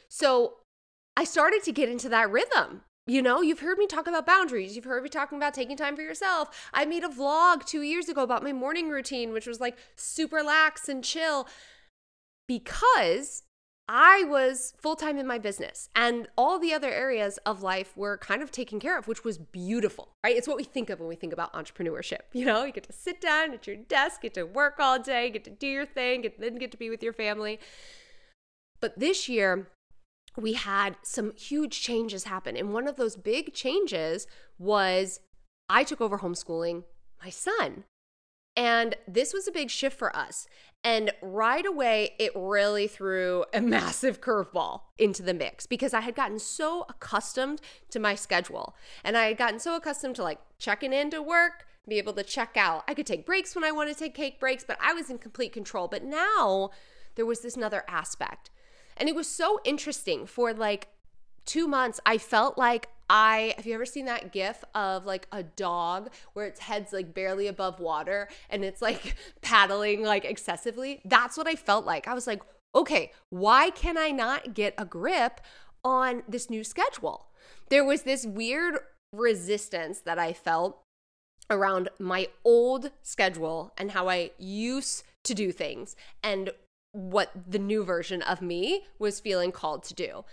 So 0.08 0.54
I 1.16 1.24
started 1.24 1.62
to 1.64 1.72
get 1.72 1.88
into 1.88 2.08
that 2.08 2.30
rhythm. 2.30 2.82
You 3.06 3.20
know, 3.20 3.42
you've 3.42 3.60
heard 3.60 3.76
me 3.76 3.86
talk 3.86 4.06
about 4.06 4.24
boundaries. 4.24 4.74
You've 4.74 4.86
heard 4.86 5.02
me 5.02 5.10
talking 5.10 5.36
about 5.36 5.52
taking 5.52 5.76
time 5.76 5.94
for 5.94 6.02
yourself. 6.02 6.70
I 6.72 6.86
made 6.86 7.04
a 7.04 7.08
vlog 7.08 7.66
two 7.66 7.82
years 7.82 8.08
ago 8.08 8.22
about 8.22 8.42
my 8.42 8.52
morning 8.52 8.88
routine, 8.88 9.32
which 9.32 9.46
was 9.46 9.60
like 9.60 9.76
super 9.94 10.42
lax 10.42 10.88
and 10.88 11.04
chill 11.04 11.46
because 12.48 13.42
I 13.86 14.24
was 14.24 14.72
full 14.78 14.96
time 14.96 15.18
in 15.18 15.26
my 15.26 15.38
business 15.38 15.90
and 15.94 16.26
all 16.38 16.58
the 16.58 16.72
other 16.72 16.90
areas 16.90 17.38
of 17.44 17.62
life 17.62 17.94
were 17.96 18.16
kind 18.16 18.42
of 18.42 18.50
taken 18.50 18.80
care 18.80 18.98
of, 18.98 19.06
which 19.06 19.24
was 19.24 19.36
beautiful, 19.36 20.08
right? 20.24 20.34
It's 20.34 20.48
what 20.48 20.56
we 20.56 20.64
think 20.64 20.88
of 20.88 21.00
when 21.00 21.08
we 21.08 21.16
think 21.16 21.34
about 21.34 21.52
entrepreneurship. 21.52 22.20
You 22.32 22.46
know, 22.46 22.64
you 22.64 22.72
get 22.72 22.84
to 22.84 22.92
sit 22.92 23.20
down 23.20 23.52
at 23.52 23.66
your 23.66 23.76
desk, 23.76 24.22
get 24.22 24.34
to 24.34 24.44
work 24.44 24.76
all 24.78 24.98
day, 24.98 25.30
get 25.30 25.44
to 25.44 25.50
do 25.50 25.66
your 25.66 25.86
thing, 25.86 26.22
get, 26.22 26.40
then 26.40 26.56
get 26.56 26.72
to 26.72 26.78
be 26.78 26.90
with 26.90 27.02
your 27.02 27.12
family. 27.12 27.60
But 28.80 28.98
this 28.98 29.28
year, 29.28 29.68
we 30.36 30.54
had 30.54 30.96
some 31.02 31.32
huge 31.36 31.80
changes 31.80 32.24
happen. 32.24 32.56
And 32.56 32.72
one 32.72 32.88
of 32.88 32.96
those 32.96 33.16
big 33.16 33.54
changes 33.54 34.26
was 34.58 35.20
I 35.68 35.84
took 35.84 36.00
over 36.00 36.18
homeschooling 36.18 36.84
my 37.22 37.30
son. 37.30 37.84
And 38.56 38.96
this 39.08 39.32
was 39.32 39.48
a 39.48 39.52
big 39.52 39.70
shift 39.70 39.98
for 39.98 40.14
us. 40.14 40.46
And 40.84 41.10
right 41.22 41.64
away, 41.64 42.10
it 42.18 42.30
really 42.36 42.86
threw 42.86 43.44
a 43.52 43.60
massive 43.62 44.20
curveball 44.20 44.82
into 44.98 45.22
the 45.22 45.34
mix 45.34 45.66
because 45.66 45.94
I 45.94 46.00
had 46.00 46.14
gotten 46.14 46.38
so 46.38 46.84
accustomed 46.88 47.60
to 47.90 47.98
my 47.98 48.14
schedule. 48.14 48.76
And 49.02 49.16
I 49.16 49.26
had 49.26 49.38
gotten 49.38 49.58
so 49.58 49.74
accustomed 49.74 50.16
to 50.16 50.22
like 50.22 50.40
checking 50.58 50.92
into 50.92 51.22
work, 51.22 51.66
be 51.88 51.98
able 51.98 52.12
to 52.12 52.22
check 52.22 52.56
out. 52.56 52.84
I 52.86 52.94
could 52.94 53.06
take 53.06 53.26
breaks 53.26 53.54
when 53.54 53.64
I 53.64 53.72
wanted 53.72 53.94
to 53.94 53.98
take 53.98 54.14
cake 54.14 54.38
breaks, 54.38 54.62
but 54.62 54.78
I 54.80 54.92
was 54.92 55.10
in 55.10 55.18
complete 55.18 55.52
control. 55.52 55.88
But 55.88 56.04
now 56.04 56.70
there 57.14 57.26
was 57.26 57.40
this 57.40 57.56
another 57.56 57.84
aspect 57.88 58.50
and 58.96 59.08
it 59.08 59.14
was 59.14 59.26
so 59.26 59.60
interesting 59.64 60.26
for 60.26 60.52
like 60.52 60.88
two 61.44 61.66
months. 61.66 62.00
I 62.06 62.18
felt 62.18 62.56
like 62.56 62.88
I 63.08 63.54
have 63.56 63.66
you 63.66 63.74
ever 63.74 63.86
seen 63.86 64.06
that 64.06 64.32
gif 64.32 64.64
of 64.74 65.04
like 65.04 65.26
a 65.32 65.42
dog 65.42 66.10
where 66.32 66.46
its 66.46 66.60
head's 66.60 66.92
like 66.92 67.14
barely 67.14 67.46
above 67.46 67.80
water 67.80 68.28
and 68.48 68.64
it's 68.64 68.80
like 68.80 69.16
paddling 69.42 70.02
like 70.02 70.24
excessively? 70.24 71.00
That's 71.04 71.36
what 71.36 71.46
I 71.46 71.54
felt 71.54 71.84
like. 71.84 72.08
I 72.08 72.14
was 72.14 72.26
like, 72.26 72.42
okay, 72.74 73.12
why 73.30 73.70
can 73.70 73.96
I 73.96 74.10
not 74.10 74.54
get 74.54 74.74
a 74.78 74.84
grip 74.84 75.40
on 75.84 76.22
this 76.28 76.48
new 76.48 76.64
schedule? 76.64 77.26
There 77.68 77.84
was 77.84 78.02
this 78.02 78.26
weird 78.26 78.78
resistance 79.12 80.00
that 80.00 80.18
I 80.18 80.32
felt 80.32 80.80
around 81.50 81.90
my 81.98 82.28
old 82.44 82.90
schedule 83.02 83.72
and 83.76 83.90
how 83.90 84.08
I 84.08 84.30
used 84.38 85.04
to 85.24 85.34
do 85.34 85.52
things 85.52 85.94
and 86.22 86.50
what 86.92 87.30
the 87.46 87.58
new 87.58 87.84
version 87.84 88.22
of 88.22 88.40
me 88.40 88.84
was 88.98 89.20
feeling 89.20 89.52
called 89.52 89.82
to 89.84 89.94
do. 89.94 90.24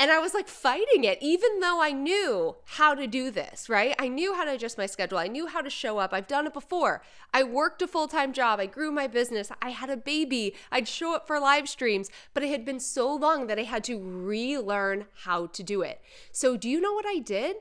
And 0.00 0.12
I 0.12 0.20
was 0.20 0.32
like 0.32 0.46
fighting 0.46 1.02
it, 1.02 1.18
even 1.20 1.58
though 1.58 1.82
I 1.82 1.90
knew 1.90 2.54
how 2.64 2.94
to 2.94 3.08
do 3.08 3.32
this, 3.32 3.68
right? 3.68 3.96
I 3.98 4.06
knew 4.06 4.32
how 4.32 4.44
to 4.44 4.52
adjust 4.52 4.78
my 4.78 4.86
schedule. 4.86 5.18
I 5.18 5.26
knew 5.26 5.48
how 5.48 5.60
to 5.60 5.68
show 5.68 5.98
up. 5.98 6.12
I've 6.12 6.28
done 6.28 6.46
it 6.46 6.52
before. 6.52 7.02
I 7.34 7.42
worked 7.42 7.82
a 7.82 7.88
full 7.88 8.06
time 8.06 8.32
job. 8.32 8.60
I 8.60 8.66
grew 8.66 8.92
my 8.92 9.08
business. 9.08 9.50
I 9.60 9.70
had 9.70 9.90
a 9.90 9.96
baby. 9.96 10.54
I'd 10.70 10.86
show 10.86 11.16
up 11.16 11.26
for 11.26 11.40
live 11.40 11.68
streams, 11.68 12.10
but 12.32 12.44
it 12.44 12.50
had 12.50 12.64
been 12.64 12.78
so 12.78 13.12
long 13.12 13.48
that 13.48 13.58
I 13.58 13.64
had 13.64 13.82
to 13.84 13.98
relearn 13.98 15.06
how 15.24 15.46
to 15.46 15.62
do 15.64 15.82
it. 15.82 16.00
So, 16.30 16.56
do 16.56 16.68
you 16.68 16.80
know 16.80 16.92
what 16.92 17.06
I 17.06 17.18
did? 17.18 17.56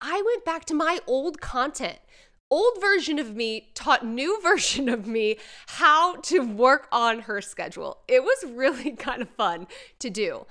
I 0.00 0.20
went 0.24 0.44
back 0.44 0.64
to 0.66 0.74
my 0.74 0.98
old 1.06 1.40
content 1.40 1.98
old 2.50 2.80
version 2.80 3.18
of 3.18 3.36
me 3.36 3.70
taught 3.74 4.06
new 4.06 4.40
version 4.42 4.88
of 4.88 5.06
me 5.06 5.36
how 5.66 6.16
to 6.16 6.40
work 6.40 6.88
on 6.90 7.20
her 7.20 7.40
schedule. 7.40 7.98
It 8.08 8.22
was 8.22 8.44
really 8.48 8.90
kind 8.96 9.22
of 9.22 9.28
fun 9.30 9.66
to 9.98 10.10
do. 10.10 10.46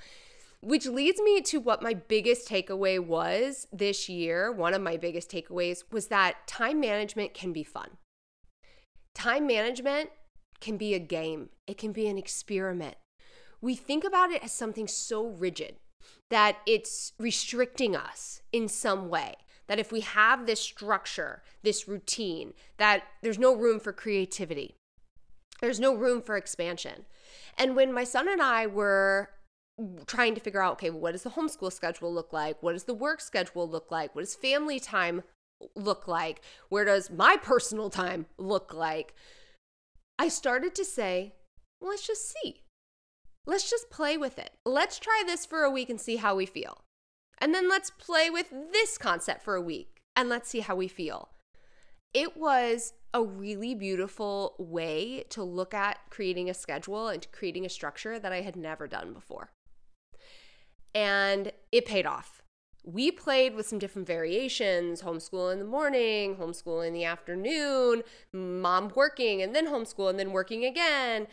Which 0.60 0.86
leads 0.86 1.20
me 1.20 1.40
to 1.42 1.58
what 1.58 1.82
my 1.82 1.94
biggest 1.94 2.48
takeaway 2.48 2.98
was 2.98 3.68
this 3.72 4.08
year. 4.08 4.50
One 4.50 4.74
of 4.74 4.82
my 4.82 4.96
biggest 4.96 5.30
takeaways 5.30 5.84
was 5.90 6.08
that 6.08 6.46
time 6.46 6.80
management 6.80 7.32
can 7.32 7.52
be 7.52 7.62
fun. 7.62 7.90
Time 9.14 9.46
management 9.46 10.10
can 10.60 10.76
be 10.76 10.94
a 10.94 10.98
game, 10.98 11.50
it 11.66 11.78
can 11.78 11.92
be 11.92 12.08
an 12.08 12.18
experiment. 12.18 12.96
We 13.60 13.74
think 13.74 14.04
about 14.04 14.30
it 14.30 14.42
as 14.42 14.52
something 14.52 14.88
so 14.88 15.26
rigid 15.26 15.76
that 16.30 16.58
it's 16.66 17.12
restricting 17.18 17.96
us 17.96 18.42
in 18.52 18.68
some 18.68 19.08
way 19.08 19.34
that 19.68 19.78
if 19.78 19.92
we 19.92 20.00
have 20.00 20.46
this 20.46 20.60
structure, 20.60 21.42
this 21.62 21.86
routine, 21.86 22.54
that 22.78 23.02
there's 23.22 23.38
no 23.38 23.54
room 23.54 23.78
for 23.78 23.92
creativity. 23.92 24.74
There's 25.60 25.80
no 25.80 25.94
room 25.94 26.22
for 26.22 26.36
expansion. 26.36 27.04
And 27.56 27.76
when 27.76 27.92
my 27.92 28.04
son 28.04 28.28
and 28.28 28.40
I 28.40 28.66
were 28.66 29.30
trying 30.06 30.34
to 30.34 30.40
figure 30.40 30.62
out, 30.62 30.74
okay, 30.74 30.90
what 30.90 31.12
does 31.12 31.22
the 31.22 31.30
homeschool 31.30 31.72
schedule 31.72 32.12
look 32.12 32.32
like? 32.32 32.62
What 32.62 32.72
does 32.72 32.84
the 32.84 32.94
work 32.94 33.20
schedule 33.20 33.68
look 33.68 33.90
like? 33.90 34.14
What 34.14 34.22
does 34.22 34.34
family 34.34 34.80
time 34.80 35.22
look 35.74 36.08
like? 36.08 36.42
Where 36.68 36.84
does 36.84 37.10
my 37.10 37.36
personal 37.36 37.90
time 37.90 38.26
look 38.38 38.74
like? 38.74 39.14
I 40.18 40.28
started 40.28 40.74
to 40.76 40.84
say, 40.84 41.34
well, 41.80 41.90
let's 41.90 42.06
just 42.06 42.32
see. 42.32 42.62
Let's 43.46 43.70
just 43.70 43.90
play 43.90 44.16
with 44.16 44.38
it. 44.38 44.50
Let's 44.66 44.98
try 44.98 45.22
this 45.24 45.46
for 45.46 45.62
a 45.62 45.70
week 45.70 45.88
and 45.88 46.00
see 46.00 46.16
how 46.16 46.34
we 46.34 46.44
feel. 46.44 46.82
And 47.38 47.54
then 47.54 47.68
let's 47.68 47.90
play 47.90 48.30
with 48.30 48.50
this 48.72 48.98
concept 48.98 49.42
for 49.42 49.54
a 49.54 49.62
week 49.62 50.00
and 50.16 50.28
let's 50.28 50.48
see 50.48 50.60
how 50.60 50.74
we 50.74 50.88
feel. 50.88 51.30
It 52.12 52.36
was 52.36 52.94
a 53.14 53.22
really 53.22 53.74
beautiful 53.74 54.54
way 54.58 55.24
to 55.30 55.42
look 55.42 55.72
at 55.72 55.98
creating 56.10 56.50
a 56.50 56.54
schedule 56.54 57.08
and 57.08 57.30
creating 57.32 57.64
a 57.64 57.70
structure 57.70 58.18
that 58.18 58.32
I 58.32 58.40
had 58.40 58.56
never 58.56 58.86
done 58.86 59.12
before. 59.12 59.50
And 60.94 61.52
it 61.72 61.86
paid 61.86 62.06
off. 62.06 62.42
We 62.84 63.10
played 63.10 63.54
with 63.54 63.68
some 63.68 63.78
different 63.78 64.06
variations 64.06 65.02
homeschool 65.02 65.52
in 65.52 65.58
the 65.58 65.64
morning, 65.64 66.36
homeschool 66.36 66.86
in 66.86 66.94
the 66.94 67.04
afternoon, 67.04 68.02
mom 68.32 68.90
working 68.94 69.42
and 69.42 69.54
then 69.54 69.66
homeschool 69.66 70.08
and 70.08 70.18
then 70.18 70.32
working 70.32 70.64
again, 70.64 71.26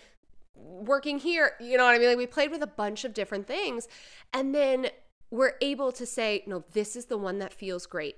working 0.56 1.20
here. 1.20 1.54
You 1.62 1.78
know 1.78 1.86
what 1.86 1.96
I 1.96 2.00
mean? 2.00 2.10
Like 2.10 2.18
we 2.18 2.28
played 2.28 2.52
with 2.52 2.62
a 2.62 2.68
bunch 2.68 3.06
of 3.06 3.14
different 3.14 3.48
things. 3.48 3.88
And 4.34 4.54
then 4.54 4.88
we're 5.32 5.54
able 5.62 5.92
to 5.94 6.06
say, 6.06 6.44
no, 6.46 6.64
this 6.74 6.96
is 6.96 7.06
the 7.06 7.18
one 7.18 7.40
that 7.40 7.54
feels 7.54 7.86
great. 7.86 8.18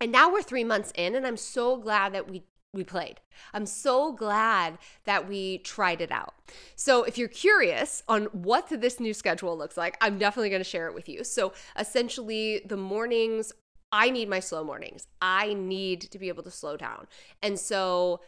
And 0.00 0.10
now 0.10 0.32
we're 0.32 0.42
three 0.42 0.64
months 0.64 0.92
in, 0.96 1.14
and 1.14 1.26
I'm 1.26 1.36
so 1.36 1.76
glad 1.76 2.12
that 2.14 2.28
we 2.28 2.44
we 2.74 2.84
played. 2.84 3.20
I'm 3.52 3.66
so 3.66 4.12
glad 4.12 4.78
that 5.04 5.28
we 5.28 5.58
tried 5.58 6.00
it 6.00 6.12
out. 6.12 6.34
So, 6.76 7.04
if 7.04 7.16
you're 7.16 7.28
curious 7.28 8.02
on 8.08 8.24
what 8.26 8.68
this 8.68 9.00
new 9.00 9.14
schedule 9.14 9.56
looks 9.56 9.76
like, 9.76 9.96
I'm 10.00 10.18
definitely 10.18 10.50
going 10.50 10.60
to 10.60 10.68
share 10.68 10.88
it 10.88 10.94
with 10.94 11.08
you. 11.08 11.24
So, 11.24 11.52
essentially, 11.78 12.62
the 12.66 12.76
mornings, 12.76 13.52
I 13.92 14.10
need 14.10 14.28
my 14.28 14.40
slow 14.40 14.64
mornings. 14.64 15.06
I 15.22 15.54
need 15.54 16.02
to 16.02 16.18
be 16.18 16.28
able 16.28 16.42
to 16.42 16.50
slow 16.50 16.76
down. 16.76 17.06
And 17.42 17.58
so, 17.58 18.20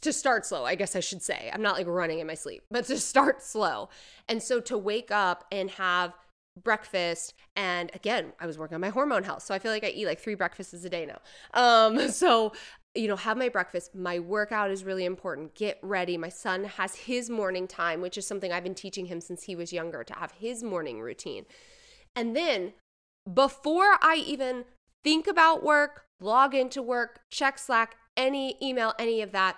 to 0.00 0.12
start 0.12 0.46
slow, 0.46 0.64
I 0.64 0.74
guess 0.74 0.96
I 0.96 1.00
should 1.00 1.22
say. 1.22 1.50
I'm 1.52 1.62
not 1.62 1.76
like 1.76 1.86
running 1.86 2.18
in 2.18 2.26
my 2.26 2.34
sleep, 2.34 2.62
but 2.70 2.86
to 2.86 2.98
start 2.98 3.42
slow. 3.42 3.88
And 4.28 4.42
so, 4.42 4.60
to 4.60 4.78
wake 4.78 5.10
up 5.10 5.44
and 5.52 5.70
have 5.72 6.14
breakfast 6.62 7.34
and 7.56 7.90
again 7.94 8.32
i 8.38 8.46
was 8.46 8.56
working 8.56 8.76
on 8.76 8.80
my 8.80 8.88
hormone 8.88 9.24
health 9.24 9.42
so 9.42 9.52
i 9.52 9.58
feel 9.58 9.72
like 9.72 9.82
i 9.82 9.88
eat 9.88 10.06
like 10.06 10.20
three 10.20 10.36
breakfasts 10.36 10.84
a 10.84 10.88
day 10.88 11.04
now 11.04 11.18
um 11.54 12.08
so 12.10 12.52
you 12.94 13.08
know 13.08 13.16
have 13.16 13.36
my 13.36 13.48
breakfast. 13.48 13.94
My 13.94 14.18
workout 14.18 14.70
is 14.70 14.84
really 14.84 15.04
important. 15.04 15.54
Get 15.54 15.78
ready. 15.82 16.16
My 16.16 16.28
son 16.28 16.64
has 16.64 16.94
his 16.94 17.28
morning 17.30 17.66
time 17.66 18.00
which 18.00 18.16
is 18.18 18.26
something 18.26 18.52
i've 18.52 18.64
been 18.64 18.74
teaching 18.74 19.06
him 19.06 19.20
since 19.20 19.44
he 19.44 19.56
was 19.56 19.72
younger 19.72 20.04
to 20.04 20.14
have 20.14 20.32
his 20.32 20.62
morning 20.62 21.00
routine. 21.00 21.46
And 22.16 22.36
then 22.36 22.74
before 23.32 23.96
i 24.02 24.22
even 24.26 24.64
think 25.02 25.26
about 25.26 25.64
work 25.64 26.04
log 26.20 26.54
into 26.54 26.82
work 26.82 27.20
check 27.30 27.58
slack 27.58 27.96
any 28.16 28.56
email 28.62 28.92
any 28.98 29.22
of 29.22 29.32
that 29.32 29.56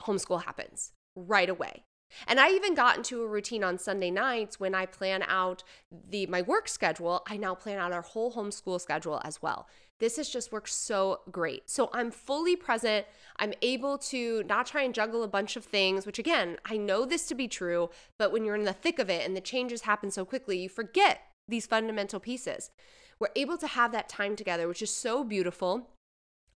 homeschool 0.00 0.44
happens 0.44 0.92
right 1.16 1.48
away 1.48 1.84
and 2.26 2.40
I 2.40 2.50
even 2.50 2.74
got 2.74 2.96
into 2.96 3.22
a 3.22 3.26
routine 3.26 3.64
on 3.64 3.78
Sunday 3.78 4.10
nights 4.10 4.60
when 4.60 4.74
I 4.74 4.86
plan 4.86 5.22
out 5.26 5.62
the 5.90 6.26
my 6.26 6.42
work 6.42 6.68
schedule. 6.68 7.22
I 7.28 7.36
now 7.36 7.54
plan 7.54 7.78
out 7.78 7.92
our 7.92 8.02
whole 8.02 8.32
homeschool 8.32 8.80
schedule 8.80 9.20
as 9.24 9.40
well. 9.42 9.68
This 10.00 10.16
has 10.16 10.28
just 10.28 10.50
worked 10.50 10.70
so 10.70 11.20
great. 11.30 11.70
So 11.70 11.88
I'm 11.92 12.10
fully 12.10 12.56
present. 12.56 13.06
I'm 13.36 13.52
able 13.62 13.98
to 13.98 14.42
not 14.48 14.66
try 14.66 14.82
and 14.82 14.92
juggle 14.92 15.22
a 15.22 15.28
bunch 15.28 15.54
of 15.56 15.64
things, 15.64 16.06
which 16.06 16.18
again, 16.18 16.56
I 16.64 16.76
know 16.76 17.04
this 17.04 17.28
to 17.28 17.36
be 17.36 17.46
true, 17.46 17.88
but 18.18 18.32
when 18.32 18.44
you're 18.44 18.56
in 18.56 18.64
the 18.64 18.72
thick 18.72 18.98
of 18.98 19.08
it 19.08 19.24
and 19.24 19.36
the 19.36 19.40
changes 19.40 19.82
happen 19.82 20.10
so 20.10 20.24
quickly, 20.24 20.58
you 20.58 20.68
forget 20.68 21.20
these 21.46 21.66
fundamental 21.66 22.18
pieces. 22.18 22.70
We're 23.20 23.28
able 23.36 23.56
to 23.58 23.68
have 23.68 23.92
that 23.92 24.08
time 24.08 24.34
together, 24.34 24.66
which 24.66 24.82
is 24.82 24.92
so 24.92 25.22
beautiful. 25.22 25.90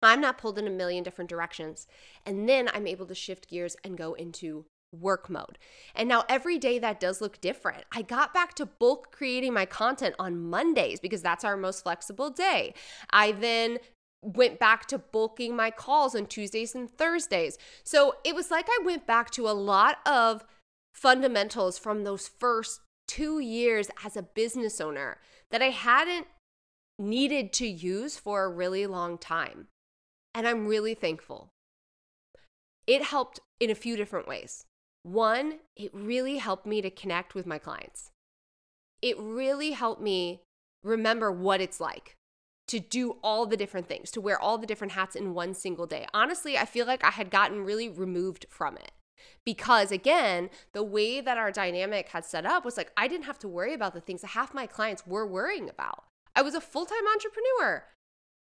I'm 0.03 0.21
not 0.21 0.39
pulled 0.39 0.59
in 0.59 0.67
a 0.67 0.71
million 0.71 1.05
different 1.05 1.31
directions. 1.31 1.87
And 2.25 2.49
then 2.49 2.69
I'm 2.75 2.87
able 2.87 3.07
to 3.07 3.15
shift 3.15 3.49
gears 3.49 3.77
and 3.85 3.97
go 3.97 4.15
into 4.15 4.67
work 5.01 5.31
mode. 5.31 5.59
And 5.95 6.09
now 6.09 6.25
every 6.29 6.59
day 6.59 6.79
that 6.79 7.01
does 7.01 7.21
look 7.21 7.41
different. 7.41 7.85
I 7.93 8.03
got 8.03 8.35
back 8.35 8.55
to 8.55 8.67
bulk 8.67 9.13
creating 9.13 9.55
my 9.55 9.67
content 9.67 10.15
on 10.19 10.41
Mondays 10.41 11.01
because 11.01 11.23
that's 11.23 11.45
our 11.45 11.57
most 11.57 11.83
flexible 11.83 12.31
day. 12.31 12.75
I 13.11 13.33
then 13.33 13.79
went 14.23 14.59
back 14.59 14.87
to 14.87 14.99
bulking 14.99 15.55
my 15.55 15.71
calls 15.71 16.15
on 16.15 16.27
Tuesdays 16.27 16.75
and 16.75 16.91
Thursdays. 16.91 17.59
So 17.85 18.17
it 18.25 18.35
was 18.35 18.51
like 18.51 18.67
I 18.69 18.79
went 18.85 19.07
back 19.07 19.31
to 19.33 19.49
a 19.49 19.53
lot 19.53 19.99
of 20.07 20.45
fundamentals 20.95 21.79
from 21.79 22.05
those 22.05 22.29
first 22.29 22.81
two 23.07 23.39
years 23.39 23.91
as 24.05 24.17
a 24.17 24.23
business 24.23 24.81
owner 24.81 25.19
that 25.51 25.63
I 25.63 25.71
hadn't 25.71 26.27
needed 26.99 27.53
to 27.55 27.67
use 27.67 28.17
for 28.17 28.45
a 28.45 28.49
really 28.49 28.87
long 28.87 29.19
time. 29.19 29.69
And 30.35 30.47
I'm 30.49 30.67
really 30.67 30.95
thankful. 30.95 31.51
It 32.87 33.03
helped 33.03 33.41
in 33.61 33.71
a 33.71 33.75
few 33.75 33.97
different 33.97 34.29
ways. 34.29 34.65
One, 35.07 35.61
it 35.77 35.93
really 35.95 36.39
helped 36.39 36.67
me 36.67 36.83
to 36.83 36.91
connect 36.91 37.37
with 37.37 37.47
my 37.47 37.59
clients. 37.59 38.11
It 39.01 39.17
really 39.21 39.71
helped 39.71 40.03
me 40.03 40.43
remember 40.83 41.31
what 41.31 41.61
it's 41.61 41.79
like 41.79 42.17
to 42.67 42.81
do 42.81 43.17
all 43.23 43.47
the 43.47 43.57
different 43.57 43.87
things, 43.87 44.11
to 44.11 44.21
wear 44.21 44.37
all 44.37 44.59
the 44.59 44.67
different 44.67 44.95
hats 44.95 45.15
in 45.15 45.33
one 45.33 45.55
single 45.55 45.87
day. 45.87 46.09
Honestly, 46.13 46.59
I 46.59 46.65
feel 46.65 46.87
like 46.87 47.05
I 47.05 47.11
had 47.11 47.31
gotten 47.31 47.65
really 47.65 47.89
removed 47.89 48.47
from 48.51 48.77
it 48.77 48.91
because 49.45 49.91
again 49.93 50.51
the 50.73 50.83
way 50.83 51.21
that 51.21 51.39
our 51.39 51.51
dynamic 51.51 52.09
had 52.09 52.25
set 52.25 52.45
up 52.45 52.65
was 52.65 52.77
like 52.77 52.93
i 52.97 53.09
didn't 53.09 53.25
have 53.25 53.39
to 53.39 53.49
worry 53.49 53.73
about 53.73 53.95
the 53.95 54.01
things 54.01 54.21
that 54.21 54.29
half 54.29 54.53
my 54.53 54.67
clients 54.67 55.07
were 55.07 55.27
worrying 55.27 55.71
about 55.71 56.05
i 56.37 56.43
was 56.43 56.55
a 56.55 56.61
full-time 56.61 57.09
entrepreneur 57.13 57.83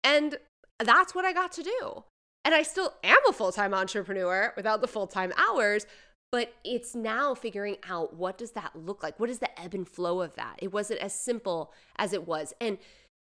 and 0.04 0.38
that's 0.80 1.15
what 1.15 1.25
i 1.25 1.32
got 1.32 1.51
to 1.51 1.63
do 1.63 2.04
and 2.43 2.54
i 2.54 2.62
still 2.62 2.93
am 3.04 3.17
a 3.28 3.34
full-time 3.34 3.73
entrepreneur 3.73 4.54
without 4.58 4.82
the 4.82 4.88
full-time 4.88 5.32
hours 5.38 5.88
but 6.36 6.54
it's 6.65 6.93
now 6.93 7.34
figuring 7.34 7.78
out 7.88 8.13
what 8.13 8.38
does 8.38 8.52
that 8.52 8.76
look 8.76 9.02
like? 9.02 9.17
What 9.21 9.30
is 9.30 9.39
the 9.39 9.58
ebb 9.58 9.74
and 9.74 9.88
flow 9.88 10.19
of 10.19 10.36
that? 10.36 10.60
It 10.62 10.74
wasn't 10.74 11.00
as 11.00 11.13
simple 11.13 11.71
as 11.95 12.12
it 12.12 12.28
was. 12.28 12.54
And 12.60 12.78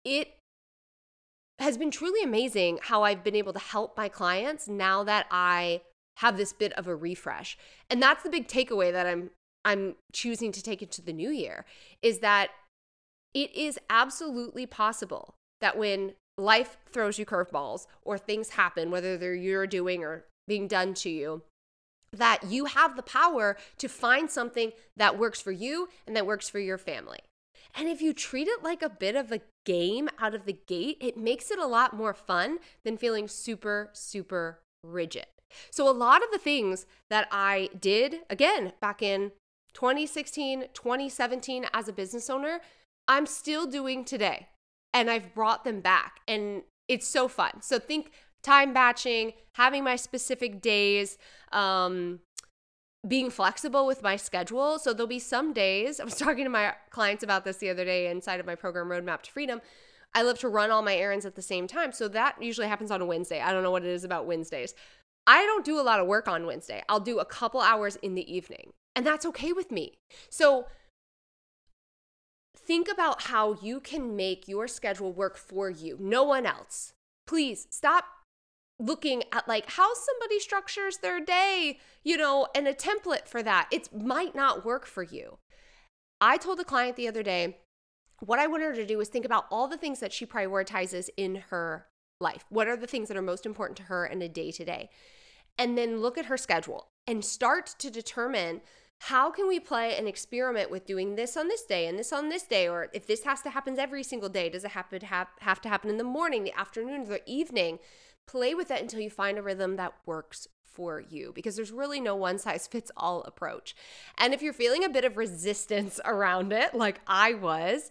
it 0.05 0.37
has 1.59 1.79
been 1.79 1.91
truly 1.91 2.23
amazing 2.23 2.79
how 2.83 3.03
I've 3.03 3.25
been 3.25 3.35
able 3.35 3.55
to 3.55 3.59
help 3.59 3.97
my 3.97 4.11
clients 4.11 4.69
now 4.69 5.03
that 5.05 5.25
I 5.31 5.81
have 6.19 6.37
this 6.37 6.53
bit 6.53 6.75
of 6.75 6.87
a 6.89 6.95
refresh. 6.95 7.57
And 7.89 8.03
that's 8.03 8.23
the 8.23 8.29
big 8.29 8.49
takeaway 8.49 8.93
that 8.93 9.07
I'm 9.07 9.31
I'm 9.65 9.95
choosing 10.13 10.53
to 10.53 10.63
take 10.63 10.83
into 10.83 11.01
the 11.01 11.15
new 11.15 11.31
year 11.31 11.65
is 12.03 12.19
that 12.19 12.51
it 13.33 13.51
is 13.55 13.79
absolutely 13.89 14.67
possible 14.67 15.37
that 15.63 15.79
when 15.79 16.17
life 16.37 16.77
throws 16.93 17.19
you 17.19 17.25
curveballs 17.25 17.87
or 18.03 18.19
things 18.19 18.51
happen 18.51 18.91
whether 18.91 19.17
they're 19.17 19.35
you're 19.35 19.67
doing 19.67 20.05
or 20.05 20.27
being 20.47 20.69
done 20.69 20.93
to 20.95 21.09
you 21.09 21.43
that 22.13 22.45
you 22.45 22.65
have 22.67 22.97
the 22.97 23.03
power 23.03 23.57
to 23.79 23.89
find 23.89 24.31
something 24.31 24.73
that 24.97 25.19
works 25.19 25.41
for 25.41 25.53
you 25.53 25.89
and 26.07 26.17
that 26.17 26.27
works 26.27 26.49
for 26.49 26.59
your 26.59 26.79
family. 26.79 27.21
And 27.75 27.89
if 27.89 28.03
you 28.03 28.13
treat 28.13 28.49
it 28.49 28.63
like 28.63 28.83
a 28.83 28.89
bit 28.89 29.15
of 29.15 29.31
a 29.31 29.43
game 29.65 30.09
out 30.19 30.35
of 30.35 30.45
the 30.45 30.59
gate, 30.67 30.97
it 31.01 31.17
makes 31.17 31.51
it 31.51 31.59
a 31.59 31.67
lot 31.67 31.97
more 31.97 32.15
fun 32.15 32.59
than 32.85 32.97
feeling 32.97 33.29
super, 33.29 33.91
super 33.93 34.61
rigid. 34.83 35.27
So, 35.71 35.89
a 35.89 35.93
lot 35.93 36.23
of 36.23 36.31
the 36.31 36.39
things 36.39 36.87
that 37.11 37.29
I 37.31 37.71
did, 37.79 38.21
again, 38.29 38.73
back 38.81 39.03
in 39.03 39.33
2016, 39.75 40.67
2017 40.75 41.67
as 41.73 41.89
a 41.89 41.93
business 41.93 42.31
owner, 42.31 42.61
I'm 43.09 43.27
still 43.27 43.67
doing 43.67 44.05
today. 44.05 44.49
And 44.93 45.11
I've 45.11 45.35
brought 45.35 45.65
them 45.65 45.81
back. 45.81 46.21
And 46.27 46.63
it's 46.89 47.07
so 47.07 47.29
fun. 47.29 47.63
So, 47.63 47.79
think 47.79 48.13
time 48.43 48.73
batching, 48.73 49.33
having 49.55 49.85
my 49.85 49.97
specific 49.97 50.61
days, 50.61 51.19
um, 51.53 52.21
being 53.07 53.31
flexible 53.31 53.87
with 53.87 54.03
my 54.03 54.17
schedule. 54.17 54.79
So, 54.79 54.93
there'll 54.93 55.07
be 55.07 55.19
some 55.19 55.53
days, 55.53 56.01
I 56.01 56.05
was 56.05 56.15
talking 56.17 56.45
to 56.45 56.51
my 56.51 56.75
clients 56.91 57.23
about 57.23 57.45
this 57.45 57.59
the 57.59 57.71
other 57.71 57.85
day 57.85 58.11
inside 58.11 58.41
of 58.41 58.47
my 58.47 58.55
program, 58.55 58.89
Roadmap 58.89 59.23
to 59.23 59.33
Freedom. 59.33 59.61
I 60.15 60.23
love 60.23 60.39
to 60.41 60.49
run 60.49 60.71
all 60.71 60.83
my 60.83 60.97
errands 60.97 61.25
at 61.25 61.37
the 61.37 61.43
same 61.43 61.67
time. 61.67 61.93
So 61.93 62.09
that 62.09 62.43
usually 62.43 62.67
happens 62.67 62.91
on 62.91 63.01
a 63.01 63.07
Wednesday. 63.07 63.41
I 63.41 63.53
don't 63.53 63.63
know 63.63 63.71
what 63.71 63.85
it 63.85 63.91
is 63.91 64.05
about 64.05 64.27
Wednesdays. 64.27 64.75
I 65.27 65.45
don't 65.45 65.65
do 65.65 65.79
a 65.79 65.83
lot 65.83 66.01
of 66.01 66.07
work 66.07 66.27
on 66.27 66.47
Wednesday. 66.47 66.83
I'll 66.89 67.01
do 67.01 67.19
a 67.19 67.25
couple 67.25 67.61
hours 67.61 67.97
in 67.97 68.15
the 68.15 68.35
evening, 68.35 68.73
and 68.97 69.07
that's 69.07 69.27
okay 69.27 69.53
with 69.53 69.71
me. 69.71 69.99
So 70.29 70.67
think 72.57 72.89
about 72.91 73.23
how 73.23 73.57
you 73.63 73.81
can 73.81 74.17
make 74.17 74.49
your 74.49 74.67
schedule 74.67 75.13
work 75.13 75.37
for 75.37 75.71
you, 75.71 75.97
no 76.01 76.25
one 76.25 76.47
else. 76.47 76.95
Please 77.27 77.67
stop 77.71 78.05
looking 78.81 79.23
at 79.33 79.47
like 79.47 79.71
how 79.71 79.93
somebody 79.95 80.41
structures 80.41 80.99
their 80.99 81.21
day, 81.21 81.79
you 82.03 82.17
know, 82.17 82.49
and 82.55 82.67
a 82.67 82.75
template 82.75 83.29
for 83.29 83.43
that. 83.43 83.69
It 83.71 83.95
might 83.95 84.35
not 84.35 84.65
work 84.65 84.87
for 84.87 85.03
you. 85.03 85.39
I 86.21 86.37
told 86.37 86.61
a 86.61 86.65
client 86.65 86.97
the 86.97 87.09
other 87.09 87.23
day 87.23 87.59
what 88.21 88.39
I 88.39 88.47
wanted 88.47 88.67
her 88.67 88.75
to 88.75 88.87
do 88.87 88.99
was 88.99 89.09
think 89.09 89.25
about 89.25 89.47
all 89.51 89.67
the 89.67 89.79
things 89.79 90.01
that 90.01 90.13
she 90.13 90.27
prioritizes 90.27 91.09
in 91.17 91.37
her 91.51 91.87
life? 92.21 92.45
What 92.51 92.69
are 92.69 92.77
the 92.77 92.87
things 92.87 93.09
that 93.09 93.17
are 93.17 93.23
most 93.23 93.47
important 93.47 93.77
to 93.79 93.85
her 93.85 94.05
in 94.05 94.21
a 94.21 94.29
day 94.29 94.53
to 94.53 94.65
day? 94.65 94.91
And 95.59 95.77
then 95.77 96.01
look 96.01 96.19
at 96.19 96.27
her 96.27 96.37
schedule 96.37 96.89
and 97.07 97.25
start 97.25 97.75
to 97.79 97.91
determine 97.91 98.61
how 99.05 99.31
can 99.31 99.49
we 99.49 99.59
play 99.59 99.97
an 99.97 100.07
experiment 100.07 100.71
with 100.71 100.87
doing 100.87 101.17
this 101.17 101.37
on 101.37 101.49
this 101.49 101.65
day 101.65 101.87
and 101.87 101.99
this 101.99 102.13
on 102.13 102.29
this 102.29 102.43
day 102.43 102.69
or 102.69 102.89
if 102.93 103.07
this 103.07 103.25
has 103.25 103.41
to 103.41 103.51
happen 103.51 103.79
every 103.79 104.03
single 104.03 104.29
day 104.29 104.51
does 104.51 104.65
it 104.65 104.73
happen 104.73 105.01
have, 105.01 105.29
have 105.41 105.61
to 105.63 105.71
happen 105.71 105.89
in 105.89 105.97
the 105.97 106.05
morning 106.05 106.45
the 106.45 106.59
afternoon 106.59 107.05
the 107.05 107.23
evening 107.27 107.79
play 108.31 108.55
with 108.55 108.71
it 108.71 108.81
until 108.81 109.01
you 109.01 109.11
find 109.11 109.39
a 109.39 109.43
rhythm 109.43 109.77
that 109.77 109.95
works 110.07 110.47
for 110.65 111.01
you 111.01 111.33
because 111.35 111.57
there's 111.57 111.73
really 111.73 112.01
no 112.01 112.15
one 112.15 112.39
size 112.39 112.67
fits 112.67 112.93
all 112.97 113.23
approach 113.25 113.75
and 114.19 114.33
if 114.33 114.41
you're 114.41 114.53
feeling 114.53 114.85
a 114.85 114.89
bit 114.89 115.05
of 115.05 115.17
resistance 115.17 115.99
around 116.05 116.53
it 116.53 116.75
like 116.75 117.01
i 117.07 117.35
was 117.35 117.91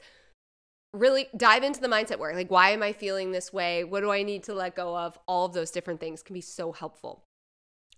really 0.93 1.28
dive 1.36 1.63
into 1.63 1.82
the 1.82 1.88
mindset 1.88 2.19
work. 2.19 2.36
Like, 2.36 2.52
why 2.52 2.71
am 2.71 2.84
I 2.84 2.93
feeling 2.93 3.32
this 3.32 3.54
way? 3.54 3.84
What 3.84 4.02
do 4.02 4.12
I 4.12 4.23
need 4.23 4.43
to 4.43 4.54
let 4.54 4.75
go 4.75 4.97
of? 4.97 5.17
All 5.28 5.45
of 5.45 5.54
those 5.54 5.71
different 5.71 5.99
things 5.99 6.23
can 6.23 6.34
be 6.34 6.41
so 6.41 6.71
helpful. 6.71 7.23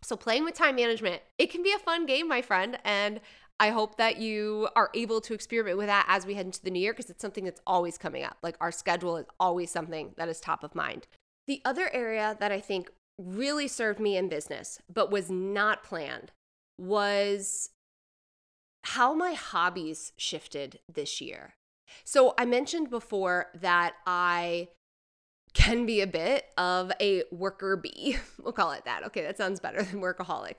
So, 0.04 0.15
playing 0.15 0.43
with 0.43 0.56
time 0.56 0.75
management, 0.75 1.21
it 1.38 1.51
can 1.51 1.63
be 1.63 1.71
a 1.71 1.80
fun 1.80 2.06
game, 2.06 2.27
my 2.27 2.41
friend. 2.41 2.77
And 2.84 3.21
I 3.60 3.69
hope 3.69 3.97
that 3.97 4.17
you 4.17 4.67
are 4.75 4.89
able 4.95 5.21
to 5.21 5.34
experiment 5.34 5.77
with 5.77 5.88
that 5.88 6.06
as 6.08 6.25
we 6.25 6.34
head 6.34 6.47
into 6.47 6.62
the 6.63 6.71
new 6.71 6.80
year 6.80 6.93
because 6.93 7.10
it's 7.10 7.21
something 7.21 7.45
that's 7.45 7.62
always 7.67 7.97
coming 7.97 8.23
up. 8.23 8.38
Like, 8.41 8.56
our 8.60 8.71
schedule 8.71 9.17
is 9.17 9.27
always 9.39 9.71
something 9.71 10.13
that 10.17 10.27
is 10.27 10.39
top 10.39 10.63
of 10.63 10.75
mind. 10.75 11.08
The 11.47 11.62
other 11.65 11.89
area 11.93 12.38
that 12.39 12.51
I 12.51 12.60
think 12.60 12.89
really 13.17 13.67
served 13.67 13.99
me 13.99 14.17
in 14.17 14.30
business, 14.30 14.80
but 14.91 15.12
was 15.12 15.30
not 15.30 15.84
planned, 15.84 16.32
was 16.77 17.69
how 18.84 19.13
my 19.13 19.34
hobbies 19.34 20.13
shifted 20.17 20.80
this 20.91 21.21
year. 21.21 21.56
So 22.04 22.34
I 22.38 22.45
mentioned 22.45 22.89
before 22.89 23.47
that 23.60 23.93
I 24.06 24.69
can 25.54 25.86
be 25.86 26.01
a 26.01 26.08
bit 26.08 26.45
of 26.58 26.91
a 27.01 27.23
worker 27.32 27.75
bee. 27.75 28.17
we'll 28.41 28.54
call 28.54 28.71
it 28.71 28.86
that. 28.86 29.06
Okay, 29.06 29.21
that 29.21 29.38
sounds 29.38 29.60
better 29.60 29.84
than 29.84 30.01
workaholic. 30.01 30.58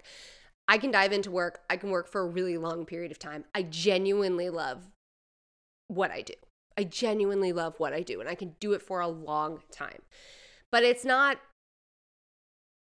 I 0.69 0.79
can 0.79 0.91
dive 0.91 1.13
into 1.13 1.31
work. 1.31 1.61
I 1.69 1.77
can 1.77 1.91
work 1.91 2.09
for 2.09 2.21
a 2.21 2.27
really 2.27 2.57
long 2.57 2.85
period 2.85 3.11
of 3.11 3.19
time. 3.19 3.45
I 3.55 3.63
genuinely 3.63 4.51
love 4.51 4.91
what 5.89 6.11
I 6.11 6.23
do. 6.23 6.35
I 6.79 6.85
genuinely 6.85 7.53
love 7.53 7.75
what 7.79 7.93
I 7.93 8.01
do, 8.03 8.21
and 8.21 8.29
I 8.29 8.35
can 8.35 8.55
do 8.61 8.73
it 8.73 8.81
for 8.81 9.01
a 9.01 9.09
long 9.09 9.61
time. 9.71 10.03
But 10.73 10.83
it's 10.83 11.05
not, 11.05 11.39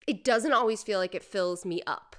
it 0.08 0.24
doesn't 0.24 0.52
always 0.52 0.84
feel 0.84 1.00
like 1.00 1.16
it 1.16 1.24
fills 1.24 1.64
me 1.64 1.82
up, 1.88 2.16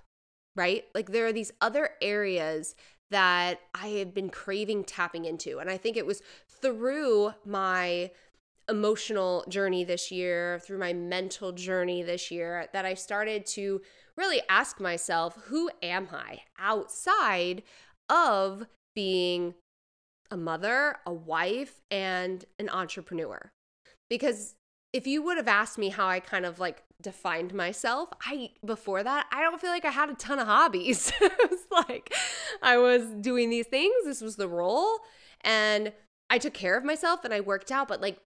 right? 0.57 0.85
Like 0.95 1.11
there 1.11 1.27
are 1.27 1.33
these 1.33 1.53
other 1.61 1.91
areas 2.01 2.77
that 3.11 3.61
I 3.75 3.89
have 3.89 4.15
been 4.15 4.31
craving 4.31 4.85
tapping 4.85 5.25
into. 5.25 5.59
And 5.59 5.69
I 5.69 5.77
think 5.77 5.97
it 5.97 6.07
was 6.07 6.23
through 6.49 7.33
my 7.45 8.13
emotional 8.69 9.45
journey 9.49 9.83
this 9.83 10.13
year, 10.13 10.61
through 10.63 10.79
my 10.79 10.93
mental 10.93 11.53
journey 11.53 12.03
this 12.03 12.31
year, 12.31 12.69
that 12.73 12.85
I 12.85 12.95
started 12.95 13.47
to 13.47 13.81
really 14.17 14.43
ask 14.49 14.79
myself, 14.79 15.37
who 15.47 15.71
am 15.83 16.09
I 16.13 16.43
outside 16.59 17.63
of 18.11 18.67
being 18.95 19.55
a 20.31 20.37
mother, 20.37 20.97
a 21.07 21.13
wife, 21.13 21.81
and 21.91 22.45
an 22.59 22.69
entrepreneur? 22.69 23.51
Because 24.11 24.55
if 24.93 25.07
you 25.07 25.23
would 25.23 25.37
have 25.37 25.49
asked 25.49 25.79
me 25.79 25.91
how 25.91 26.07
I 26.07 26.21
kind 26.21 26.47
of 26.47 26.59
like 26.59 26.83
defined 27.03 27.55
myself, 27.55 28.09
I 28.21 28.51
before 28.65 29.03
that, 29.03 29.27
I 29.31 29.43
don't 29.43 29.61
feel 29.61 29.71
like 29.71 29.85
I 29.85 29.91
had 29.91 30.11
a 30.11 30.15
ton 30.15 30.39
of 30.39 30.47
hobbies. 30.47 31.13
it 31.21 31.51
was 31.51 31.61
like 31.71 32.13
I 32.63 32.79
was 32.79 33.03
doing 33.21 33.51
these 33.51 33.67
things, 33.67 33.95
this 34.05 34.21
was 34.21 34.37
the 34.37 34.49
role, 34.49 35.01
and 35.43 35.93
I 36.31 36.39
took 36.39 36.55
care 36.55 36.77
of 36.77 36.85
myself 36.85 37.25
and 37.25 37.33
I 37.33 37.41
worked 37.41 37.71
out, 37.71 37.89
but 37.89 38.01
like 38.01 38.19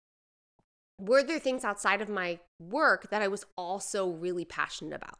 were 1.00 1.22
there 1.22 1.38
things 1.38 1.64
outside 1.64 2.00
of 2.00 2.08
my 2.08 2.38
work 2.60 3.10
that 3.10 3.22
I 3.22 3.28
was 3.28 3.44
also 3.56 4.08
really 4.08 4.44
passionate 4.44 4.94
about? 4.94 5.18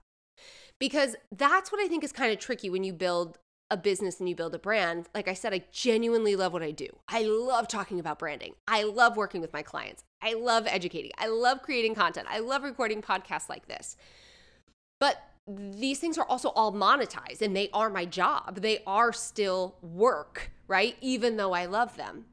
Because 0.78 1.16
that's 1.36 1.72
what 1.72 1.80
I 1.80 1.88
think 1.88 2.04
is 2.04 2.12
kind 2.12 2.32
of 2.32 2.38
tricky 2.38 2.70
when 2.70 2.84
you 2.84 2.92
build 2.92 3.38
a 3.72 3.76
business 3.78 4.20
and 4.20 4.28
you 4.28 4.36
build 4.36 4.54
a 4.54 4.58
brand, 4.58 5.08
like 5.14 5.28
I 5.28 5.32
said, 5.32 5.54
I 5.54 5.64
genuinely 5.72 6.36
love 6.36 6.52
what 6.52 6.62
I 6.62 6.72
do. 6.72 6.88
I 7.08 7.22
love 7.22 7.68
talking 7.68 7.98
about 7.98 8.18
branding. 8.18 8.52
I 8.68 8.82
love 8.82 9.16
working 9.16 9.40
with 9.40 9.54
my 9.54 9.62
clients. 9.62 10.04
I 10.20 10.34
love 10.34 10.66
educating. 10.66 11.10
I 11.16 11.28
love 11.28 11.62
creating 11.62 11.94
content. 11.94 12.28
I 12.30 12.40
love 12.40 12.64
recording 12.64 13.00
podcasts 13.00 13.48
like 13.48 13.68
this. 13.68 13.96
But 15.00 15.16
these 15.48 15.98
things 15.98 16.18
are 16.18 16.26
also 16.26 16.50
all 16.50 16.70
monetized 16.70 17.40
and 17.40 17.56
they 17.56 17.70
are 17.72 17.88
my 17.88 18.04
job. 18.04 18.60
They 18.60 18.80
are 18.86 19.10
still 19.10 19.76
work, 19.80 20.52
right? 20.68 20.96
Even 21.00 21.38
though 21.38 21.54
I 21.54 21.64
love 21.64 21.96
them. 21.96 22.26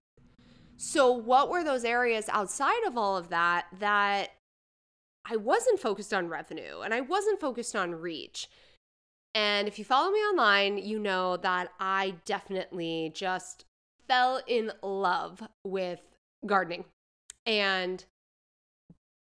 So, 0.75 1.09
what 1.11 1.49
were 1.49 1.63
those 1.63 1.85
areas 1.85 2.29
outside 2.29 2.85
of 2.85 2.97
all 2.97 3.15
of 3.15 3.29
that 3.29 3.67
that 3.79 4.31
I 5.25 5.37
wasn't 5.37 5.79
focused 5.79 6.13
on 6.13 6.27
revenue 6.27 6.81
and 6.81 6.93
I 6.93 6.99
wasn't 6.99 7.39
focused 7.39 7.77
on 7.77 7.95
reach? 7.95 8.49
And 9.39 9.69
if 9.69 9.79
you 9.79 9.85
follow 9.85 10.11
me 10.11 10.19
online, 10.19 10.77
you 10.79 10.99
know 10.99 11.37
that 11.37 11.69
I 11.79 12.15
definitely 12.25 13.13
just 13.15 13.63
fell 14.05 14.41
in 14.45 14.73
love 14.83 15.41
with 15.63 16.01
gardening. 16.45 16.83
And 17.45 18.03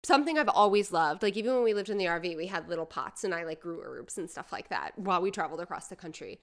something 0.03 0.39
I've 0.39 0.49
always 0.49 0.91
loved. 0.91 1.23
Like 1.23 1.37
even 1.37 1.53
when 1.53 1.65
we 1.65 1.75
lived 1.75 1.91
in 1.91 1.99
the 1.99 2.07
RV, 2.07 2.35
we 2.35 2.47
had 2.47 2.67
little 2.67 2.87
pots 2.87 3.25
and 3.25 3.35
I 3.35 3.45
like 3.45 3.61
grew 3.61 3.83
herbs 3.85 4.17
and 4.17 4.31
stuff 4.31 4.53
like 4.53 4.71
that 4.71 4.99
while 4.99 5.21
we 5.21 5.31
traveled 5.31 5.61
across 5.61 5.89
the 5.89 5.97
country. 5.97 6.41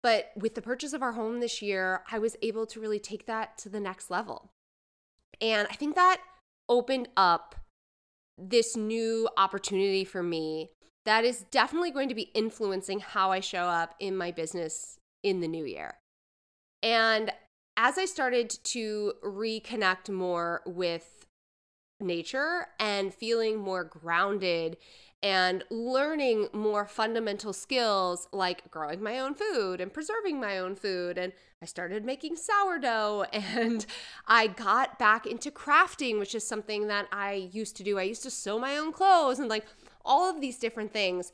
But 0.00 0.30
with 0.36 0.54
the 0.54 0.62
purchase 0.62 0.92
of 0.92 1.02
our 1.02 1.12
home 1.12 1.40
this 1.40 1.60
year, 1.60 2.04
I 2.12 2.20
was 2.20 2.36
able 2.40 2.66
to 2.66 2.78
really 2.78 3.00
take 3.00 3.26
that 3.26 3.58
to 3.58 3.68
the 3.68 3.80
next 3.80 4.12
level. 4.12 4.52
And 5.40 5.66
I 5.68 5.74
think 5.74 5.96
that 5.96 6.20
opened 6.68 7.08
up 7.16 7.56
this 8.38 8.76
new 8.76 9.28
opportunity 9.36 10.04
for 10.04 10.22
me 10.22 10.70
that 11.04 11.24
is 11.24 11.44
definitely 11.50 11.90
going 11.90 12.08
to 12.08 12.14
be 12.14 12.30
influencing 12.34 13.00
how 13.00 13.32
I 13.32 13.40
show 13.40 13.64
up 13.64 13.94
in 13.98 14.16
my 14.16 14.30
business 14.30 14.98
in 15.22 15.40
the 15.40 15.48
new 15.48 15.64
year. 15.64 15.94
And 16.82 17.32
as 17.76 17.98
I 17.98 18.04
started 18.04 18.50
to 18.64 19.14
reconnect 19.24 20.10
more 20.10 20.62
with 20.66 21.26
nature 22.00 22.66
and 22.78 23.14
feeling 23.14 23.58
more 23.58 23.84
grounded 23.84 24.76
and 25.22 25.62
learning 25.70 26.48
more 26.52 26.84
fundamental 26.84 27.52
skills 27.52 28.26
like 28.32 28.68
growing 28.70 29.00
my 29.00 29.20
own 29.20 29.34
food 29.34 29.80
and 29.80 29.92
preserving 29.92 30.40
my 30.40 30.58
own 30.58 30.74
food. 30.74 31.16
And 31.16 31.32
I 31.62 31.66
started 31.66 32.04
making 32.04 32.36
sourdough 32.36 33.26
and 33.32 33.86
I 34.26 34.48
got 34.48 34.98
back 34.98 35.26
into 35.26 35.50
crafting, 35.50 36.18
which 36.18 36.34
is 36.34 36.46
something 36.46 36.88
that 36.88 37.06
I 37.12 37.50
used 37.52 37.76
to 37.76 37.84
do. 37.84 37.98
I 37.98 38.02
used 38.02 38.24
to 38.24 38.30
sew 38.30 38.58
my 38.58 38.76
own 38.76 38.92
clothes 38.92 39.38
and 39.38 39.48
like 39.48 39.66
all 40.04 40.28
of 40.28 40.40
these 40.40 40.58
different 40.58 40.92
things. 40.92 41.32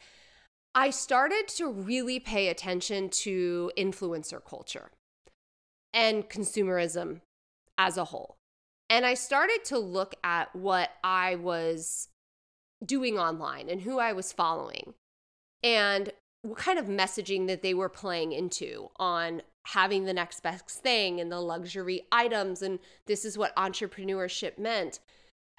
I 0.74 0.90
started 0.90 1.48
to 1.56 1.70
really 1.70 2.20
pay 2.20 2.48
attention 2.48 3.08
to 3.10 3.72
influencer 3.76 4.44
culture 4.44 4.90
and 5.92 6.28
consumerism 6.28 7.20
as 7.76 7.96
a 7.96 8.06
whole. 8.06 8.36
And 8.90 9.04
I 9.04 9.14
started 9.14 9.64
to 9.66 9.78
look 9.78 10.14
at 10.24 10.54
what 10.54 10.90
I 11.02 11.36
was 11.36 12.08
doing 12.84 13.18
online 13.18 13.68
and 13.68 13.82
who 13.82 13.98
I 13.98 14.12
was 14.12 14.32
following 14.32 14.94
and 15.62 16.12
what 16.42 16.58
kind 16.58 16.78
of 16.78 16.86
messaging 16.86 17.46
that 17.48 17.62
they 17.62 17.74
were 17.74 17.88
playing 17.88 18.32
into 18.32 18.90
on 18.96 19.42
having 19.66 20.04
the 20.04 20.14
next 20.14 20.42
best 20.42 20.70
thing 20.70 21.20
and 21.20 21.30
the 21.30 21.40
luxury 21.40 22.06
items 22.10 22.62
and 22.62 22.78
this 23.06 23.24
is 23.24 23.36
what 23.36 23.54
entrepreneurship 23.56 24.58
meant. 24.58 25.00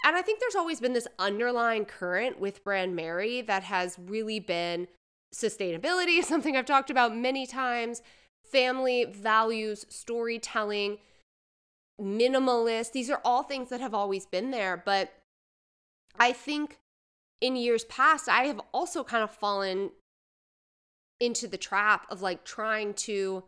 And 0.04 0.16
I 0.16 0.22
think 0.22 0.40
there's 0.40 0.56
always 0.56 0.80
been 0.80 0.94
this 0.94 1.08
underlying 1.18 1.86
current 1.86 2.40
with 2.40 2.64
Brandmerry 2.64 3.46
that 3.46 3.64
has 3.64 3.98
really 4.00 4.40
been 4.40 4.88
sustainability, 5.34 6.24
something 6.24 6.56
I've 6.56 6.66
talked 6.66 6.90
about 6.90 7.16
many 7.16 7.46
times, 7.46 8.02
family 8.44 9.06
values, 9.06 9.86
storytelling, 9.90 10.98
minimalist. 12.02 12.94
These 12.94 13.10
are 13.10 13.22
all 13.26 13.44
things 13.44 13.70
that 13.70 13.82
have 13.82 13.94
always 13.94 14.26
been 14.26 14.52
there. 14.52 14.82
But 14.84 15.14
I 16.18 16.32
think 16.32 16.78
in 17.42 17.56
years 17.56 17.84
past, 17.86 18.28
I 18.28 18.46
have 18.46 18.62
also 18.74 19.04
kind 19.04 19.24
of 19.24 19.32
fallen 19.32 19.92
into 21.20 21.48
the 21.48 21.58
trap 21.58 22.06
of 22.10 22.22
like 22.22 22.44
trying 22.46 22.94
to 22.94 23.44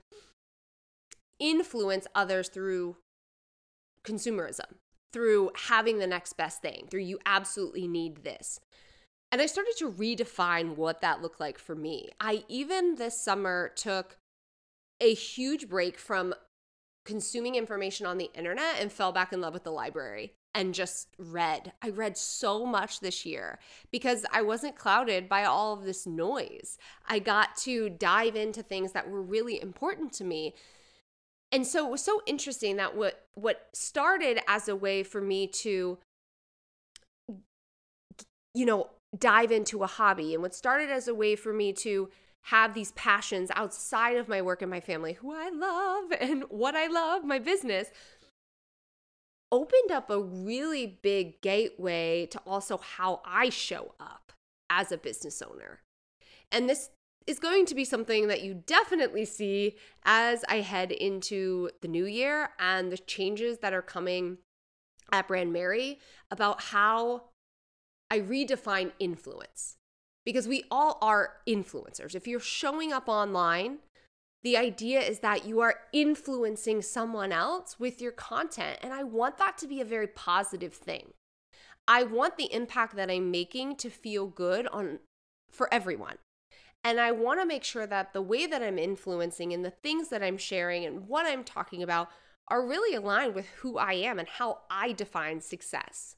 influence 1.39 2.05
others 2.13 2.49
through 2.49 2.97
consumerism, 4.03 4.75
through 5.11 5.51
having 5.67 5.99
the 5.99 6.07
next 6.07 6.33
best 6.33 6.61
thing, 6.61 6.87
through 6.89 7.01
you 7.01 7.19
absolutely 7.25 7.87
need 7.87 8.23
this. 8.23 8.59
And 9.31 9.41
I 9.41 9.45
started 9.45 9.75
to 9.77 9.89
redefine 9.89 10.75
what 10.75 11.01
that 11.01 11.21
looked 11.21 11.39
like 11.39 11.57
for 11.57 11.75
me. 11.75 12.09
I 12.19 12.43
even 12.49 12.95
this 12.95 13.19
summer 13.19 13.71
took 13.75 14.17
a 14.99 15.13
huge 15.13 15.69
break 15.69 15.97
from 15.97 16.33
consuming 17.05 17.55
information 17.55 18.05
on 18.05 18.17
the 18.17 18.29
internet 18.35 18.75
and 18.79 18.91
fell 18.91 19.11
back 19.11 19.33
in 19.33 19.41
love 19.41 19.53
with 19.53 19.63
the 19.63 19.71
library 19.71 20.33
and 20.53 20.73
just 20.73 21.07
read. 21.17 21.71
I 21.81 21.89
read 21.89 22.17
so 22.17 22.65
much 22.65 22.99
this 22.99 23.25
year 23.25 23.59
because 23.89 24.25
I 24.31 24.41
wasn't 24.41 24.75
clouded 24.75 25.29
by 25.29 25.45
all 25.45 25.73
of 25.73 25.83
this 25.83 26.05
noise. 26.05 26.77
I 27.07 27.19
got 27.19 27.55
to 27.57 27.89
dive 27.89 28.35
into 28.35 28.61
things 28.61 28.91
that 28.91 29.09
were 29.09 29.21
really 29.21 29.61
important 29.61 30.11
to 30.13 30.23
me. 30.23 30.53
And 31.51 31.67
so 31.67 31.85
it 31.85 31.91
was 31.91 32.03
so 32.03 32.21
interesting 32.25 32.77
that 32.77 32.95
what 32.95 33.25
what 33.35 33.67
started 33.73 34.39
as 34.47 34.67
a 34.67 34.75
way 34.75 35.03
for 35.03 35.21
me 35.21 35.47
to 35.47 35.97
you 38.53 38.65
know, 38.65 38.89
dive 39.17 39.51
into 39.51 39.83
a 39.83 39.87
hobby 39.87 40.33
and 40.33 40.41
what 40.41 40.55
started 40.55 40.89
as 40.89 41.07
a 41.07 41.15
way 41.15 41.35
for 41.35 41.53
me 41.53 41.73
to 41.73 42.09
have 42.45 42.73
these 42.73 42.91
passions 42.93 43.51
outside 43.55 44.17
of 44.17 44.27
my 44.27 44.41
work 44.41 44.61
and 44.61 44.71
my 44.71 44.79
family, 44.79 45.13
who 45.13 45.33
I 45.33 45.49
love 45.49 46.11
and 46.21 46.43
what 46.49 46.75
I 46.75 46.87
love, 46.87 47.23
my 47.23 47.39
business, 47.39 47.89
opened 49.51 49.91
up 49.91 50.09
a 50.09 50.19
really 50.19 50.99
big 51.01 51.41
gateway 51.41 52.25
to 52.27 52.39
also 52.47 52.77
how 52.77 53.21
I 53.25 53.49
show 53.49 53.93
up 53.99 54.31
as 54.69 54.91
a 54.91 54.97
business 54.97 55.41
owner. 55.41 55.81
And 56.51 56.69
this 56.69 56.89
is 57.27 57.39
going 57.39 57.65
to 57.67 57.75
be 57.75 57.85
something 57.85 58.27
that 58.27 58.41
you 58.41 58.53
definitely 58.65 59.25
see 59.25 59.75
as 60.03 60.43
I 60.49 60.61
head 60.61 60.91
into 60.91 61.69
the 61.81 61.87
new 61.87 62.05
year 62.05 62.49
and 62.59 62.91
the 62.91 62.97
changes 62.97 63.59
that 63.59 63.73
are 63.73 63.81
coming 63.81 64.39
at 65.11 65.27
Brandmerry 65.27 65.97
about 66.29 66.63
how 66.63 67.23
I 68.09 68.19
redefine 68.19 68.91
influence 68.99 69.77
because 70.25 70.47
we 70.47 70.63
all 70.69 70.97
are 71.01 71.37
influencers. 71.47 72.15
If 72.15 72.27
you're 72.27 72.39
showing 72.39 72.91
up 72.91 73.07
online, 73.07 73.79
the 74.43 74.57
idea 74.57 75.01
is 75.01 75.19
that 75.19 75.45
you 75.45 75.59
are 75.59 75.75
influencing 75.93 76.81
someone 76.81 77.31
else 77.31 77.79
with 77.79 78.01
your 78.01 78.11
content. 78.11 78.79
And 78.81 78.93
I 78.93 79.03
want 79.03 79.37
that 79.37 79.57
to 79.59 79.67
be 79.67 79.81
a 79.81 79.85
very 79.85 80.07
positive 80.07 80.73
thing. 80.73 81.13
I 81.87 82.03
want 82.03 82.37
the 82.37 82.53
impact 82.53 82.95
that 82.95 83.09
I'm 83.09 83.31
making 83.31 83.75
to 83.77 83.89
feel 83.89 84.27
good 84.27 84.67
on 84.67 84.99
for 85.51 85.71
everyone. 85.73 86.17
And 86.83 86.99
I 86.99 87.11
want 87.11 87.39
to 87.39 87.45
make 87.45 87.63
sure 87.63 87.85
that 87.85 88.13
the 88.13 88.21
way 88.21 88.47
that 88.47 88.63
I'm 88.63 88.79
influencing 88.79 89.53
and 89.53 89.63
the 89.63 89.69
things 89.69 90.09
that 90.09 90.23
I'm 90.23 90.37
sharing 90.37 90.83
and 90.85 91.07
what 91.07 91.27
I'm 91.27 91.43
talking 91.43 91.83
about 91.83 92.09
are 92.47 92.65
really 92.65 92.95
aligned 92.95 93.35
with 93.35 93.47
who 93.59 93.77
I 93.77 93.93
am 93.93 94.17
and 94.17 94.27
how 94.27 94.59
I 94.69 94.91
define 94.91 95.41
success. 95.41 96.15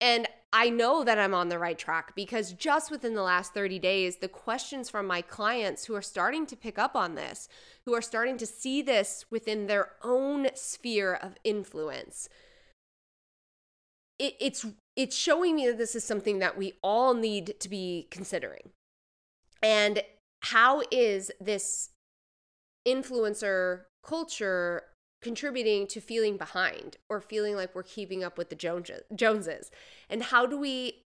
And 0.00 0.28
I 0.52 0.70
know 0.70 1.04
that 1.04 1.18
I'm 1.18 1.34
on 1.34 1.48
the 1.48 1.58
right 1.58 1.78
track 1.78 2.14
because 2.14 2.52
just 2.52 2.90
within 2.90 3.14
the 3.14 3.22
last 3.22 3.52
30 3.52 3.78
days, 3.78 4.16
the 4.16 4.28
questions 4.28 4.88
from 4.88 5.06
my 5.06 5.22
clients 5.22 5.84
who 5.84 5.94
are 5.94 6.02
starting 6.02 6.46
to 6.46 6.56
pick 6.56 6.78
up 6.78 6.94
on 6.94 7.14
this, 7.14 7.48
who 7.84 7.94
are 7.94 8.02
starting 8.02 8.38
to 8.38 8.46
see 8.46 8.80
this 8.80 9.26
within 9.30 9.66
their 9.66 9.92
own 10.02 10.48
sphere 10.54 11.14
of 11.14 11.36
influence, 11.44 12.28
it, 14.18 14.34
it's 14.40 14.66
it's 14.96 15.16
showing 15.16 15.56
me 15.56 15.66
that 15.66 15.78
this 15.78 15.94
is 15.94 16.02
something 16.02 16.40
that 16.40 16.58
we 16.58 16.74
all 16.82 17.14
need 17.14 17.54
to 17.60 17.68
be 17.68 18.08
considering. 18.10 18.70
And 19.62 20.02
how 20.40 20.82
is 20.90 21.30
this 21.40 21.90
influencer 22.86 23.82
culture 24.02 24.84
contributing 25.20 25.86
to 25.88 26.00
feeling 26.00 26.36
behind 26.36 26.96
or 27.08 27.20
feeling 27.20 27.56
like 27.56 27.74
we're 27.74 27.82
keeping 27.82 28.22
up 28.22 28.38
with 28.38 28.50
the 28.50 28.56
Joneses? 29.14 29.70
And 30.08 30.22
how 30.24 30.46
do 30.46 30.58
we 30.58 31.02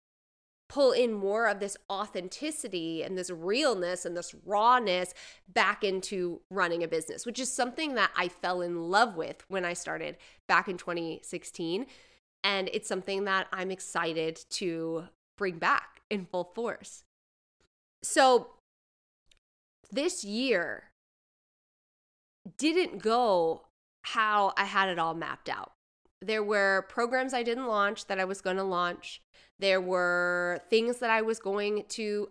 pull 0.68 0.92
in 0.92 1.12
more 1.12 1.48
of 1.48 1.60
this 1.60 1.76
authenticity 1.90 3.02
and 3.02 3.18
this 3.18 3.30
realness 3.30 4.06
and 4.06 4.16
this 4.16 4.34
rawness 4.46 5.12
back 5.46 5.84
into 5.84 6.40
running 6.50 6.82
a 6.82 6.88
business, 6.88 7.26
which 7.26 7.38
is 7.38 7.52
something 7.52 7.94
that 7.94 8.10
I 8.16 8.28
fell 8.28 8.62
in 8.62 8.88
love 8.90 9.14
with 9.14 9.44
when 9.48 9.66
I 9.66 9.74
started 9.74 10.16
back 10.48 10.68
in 10.68 10.78
2016. 10.78 11.84
And 12.42 12.70
it's 12.72 12.88
something 12.88 13.24
that 13.24 13.48
I'm 13.52 13.70
excited 13.70 14.40
to 14.50 15.04
bring 15.36 15.58
back 15.58 16.00
in 16.08 16.24
full 16.24 16.52
force. 16.54 17.04
So, 18.02 18.48
this 19.90 20.24
year 20.24 20.90
didn't 22.58 23.02
go 23.02 23.62
how 24.04 24.52
I 24.56 24.64
had 24.64 24.88
it 24.88 24.98
all 24.98 25.14
mapped 25.14 25.48
out. 25.48 25.72
There 26.20 26.42
were 26.42 26.86
programs 26.88 27.34
I 27.34 27.42
didn't 27.42 27.66
launch 27.66 28.06
that 28.06 28.18
I 28.18 28.24
was 28.24 28.40
going 28.40 28.56
to 28.56 28.64
launch. 28.64 29.20
There 29.58 29.80
were 29.80 30.60
things 30.70 30.98
that 30.98 31.10
I 31.10 31.22
was 31.22 31.38
going 31.38 31.84
to 31.90 32.30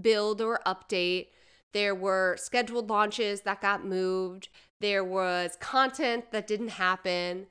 build 0.00 0.40
or 0.40 0.60
update. 0.66 1.28
There 1.72 1.94
were 1.94 2.36
scheduled 2.38 2.90
launches 2.90 3.42
that 3.42 3.60
got 3.60 3.84
moved. 3.84 4.48
There 4.80 5.04
was 5.04 5.56
content 5.60 6.32
that 6.32 6.46
didn't 6.46 6.68
happen. 6.68 7.46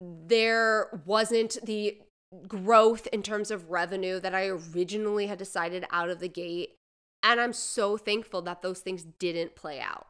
There 0.00 1.02
wasn't 1.06 1.58
the 1.64 2.00
growth 2.48 3.06
in 3.12 3.22
terms 3.22 3.50
of 3.50 3.70
revenue 3.70 4.20
that 4.20 4.34
I 4.34 4.46
originally 4.46 5.26
had 5.26 5.38
decided 5.38 5.84
out 5.90 6.10
of 6.10 6.20
the 6.20 6.28
gate. 6.28 6.76
And 7.22 7.40
I'm 7.40 7.52
so 7.52 7.96
thankful 7.96 8.42
that 8.42 8.62
those 8.62 8.80
things 8.80 9.04
didn't 9.18 9.54
play 9.54 9.80
out. 9.80 10.06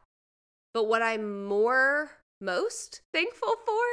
But 0.73 0.87
what 0.87 1.01
I'm 1.01 1.45
more 1.45 2.11
most 2.41 3.01
thankful 3.13 3.55
for 3.65 3.83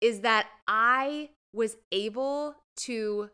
is 0.00 0.20
that 0.20 0.46
I 0.66 1.30
was 1.52 1.76
able 1.92 2.56
to 2.76 3.30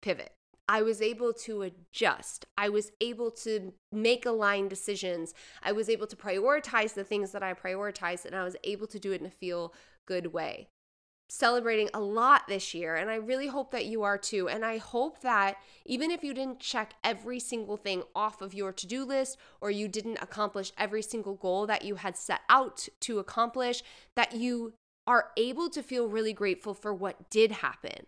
pivot. 0.00 0.32
I 0.68 0.82
was 0.82 1.02
able 1.02 1.32
to 1.32 1.62
adjust. 1.62 2.46
I 2.56 2.68
was 2.68 2.92
able 3.00 3.30
to 3.32 3.72
make 3.90 4.24
aligned 4.24 4.70
decisions. 4.70 5.34
I 5.62 5.72
was 5.72 5.88
able 5.88 6.06
to 6.06 6.16
prioritize 6.16 6.94
the 6.94 7.04
things 7.04 7.32
that 7.32 7.42
I 7.42 7.52
prioritized, 7.52 8.24
and 8.24 8.34
I 8.34 8.44
was 8.44 8.56
able 8.64 8.86
to 8.86 8.98
do 8.98 9.12
it 9.12 9.20
in 9.20 9.26
a 9.26 9.30
feel 9.30 9.74
good 10.06 10.32
way. 10.32 10.68
Celebrating 11.34 11.88
a 11.94 12.00
lot 12.00 12.46
this 12.46 12.74
year, 12.74 12.94
and 12.94 13.08
I 13.08 13.14
really 13.14 13.46
hope 13.46 13.70
that 13.70 13.86
you 13.86 14.02
are 14.02 14.18
too. 14.18 14.50
And 14.50 14.66
I 14.66 14.76
hope 14.76 15.22
that 15.22 15.56
even 15.86 16.10
if 16.10 16.22
you 16.22 16.34
didn't 16.34 16.60
check 16.60 16.92
every 17.02 17.40
single 17.40 17.78
thing 17.78 18.02
off 18.14 18.42
of 18.42 18.52
your 18.52 18.70
to 18.72 18.86
do 18.86 19.02
list 19.02 19.38
or 19.58 19.70
you 19.70 19.88
didn't 19.88 20.18
accomplish 20.20 20.72
every 20.76 21.00
single 21.00 21.34
goal 21.34 21.66
that 21.68 21.86
you 21.86 21.94
had 21.94 22.18
set 22.18 22.42
out 22.50 22.86
to 23.00 23.18
accomplish, 23.18 23.82
that 24.14 24.34
you 24.34 24.74
are 25.06 25.30
able 25.38 25.70
to 25.70 25.82
feel 25.82 26.06
really 26.06 26.34
grateful 26.34 26.74
for 26.74 26.92
what 26.92 27.30
did 27.30 27.50
happen 27.50 28.04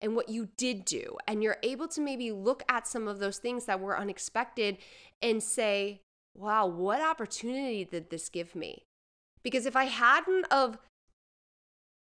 and 0.00 0.16
what 0.16 0.28
you 0.28 0.48
did 0.56 0.84
do. 0.84 1.16
And 1.28 1.44
you're 1.44 1.58
able 1.62 1.86
to 1.86 2.00
maybe 2.00 2.32
look 2.32 2.64
at 2.68 2.88
some 2.88 3.06
of 3.06 3.20
those 3.20 3.38
things 3.38 3.66
that 3.66 3.78
were 3.78 3.96
unexpected 3.96 4.78
and 5.22 5.40
say, 5.40 6.00
wow, 6.34 6.66
what 6.66 7.00
opportunity 7.00 7.84
did 7.84 8.10
this 8.10 8.28
give 8.28 8.56
me? 8.56 8.82
Because 9.44 9.64
if 9.64 9.76
I 9.76 9.84
hadn't 9.84 10.46
of 10.50 10.76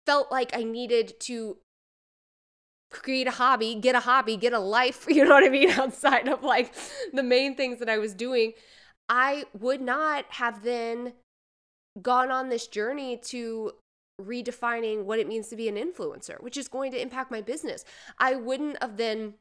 felt 0.09 0.33
like 0.33 0.57
I 0.57 0.63
needed 0.63 1.21
to 1.21 1.59
create 2.91 3.27
a 3.27 3.33
hobby, 3.33 3.75
get 3.75 3.95
a 3.95 4.01
hobby, 4.01 4.39
get 4.39 4.55
a 4.55 4.59
life, 4.59 5.05
you 5.09 5.23
know 5.23 5.35
what 5.35 5.45
I 5.45 5.51
mean, 5.51 5.69
outside 5.69 6.27
of 6.29 6.43
like 6.43 6.73
the 7.13 7.23
main 7.23 7.55
things 7.55 7.79
that 7.81 7.91
I 7.91 7.99
was 7.99 8.15
doing, 8.15 8.55
I 9.11 9.45
would 9.53 9.83
not 9.83 10.25
have 10.31 10.63
then 10.63 11.13
gone 12.01 12.31
on 12.31 12.49
this 12.49 12.67
journey 12.67 13.19
to 13.25 13.73
redefining 14.19 15.05
what 15.05 15.19
it 15.19 15.29
means 15.29 15.49
to 15.49 15.57
be 15.57 15.69
an 15.69 15.77
influencer, 15.77 16.43
which 16.43 16.57
is 16.57 16.69
going 16.69 16.91
to 16.93 17.03
impact 17.03 17.31
my 17.31 17.43
business. 17.43 17.85
I 18.19 18.35
wouldn't 18.35 18.83
have 18.83 18.97
then 18.97 19.35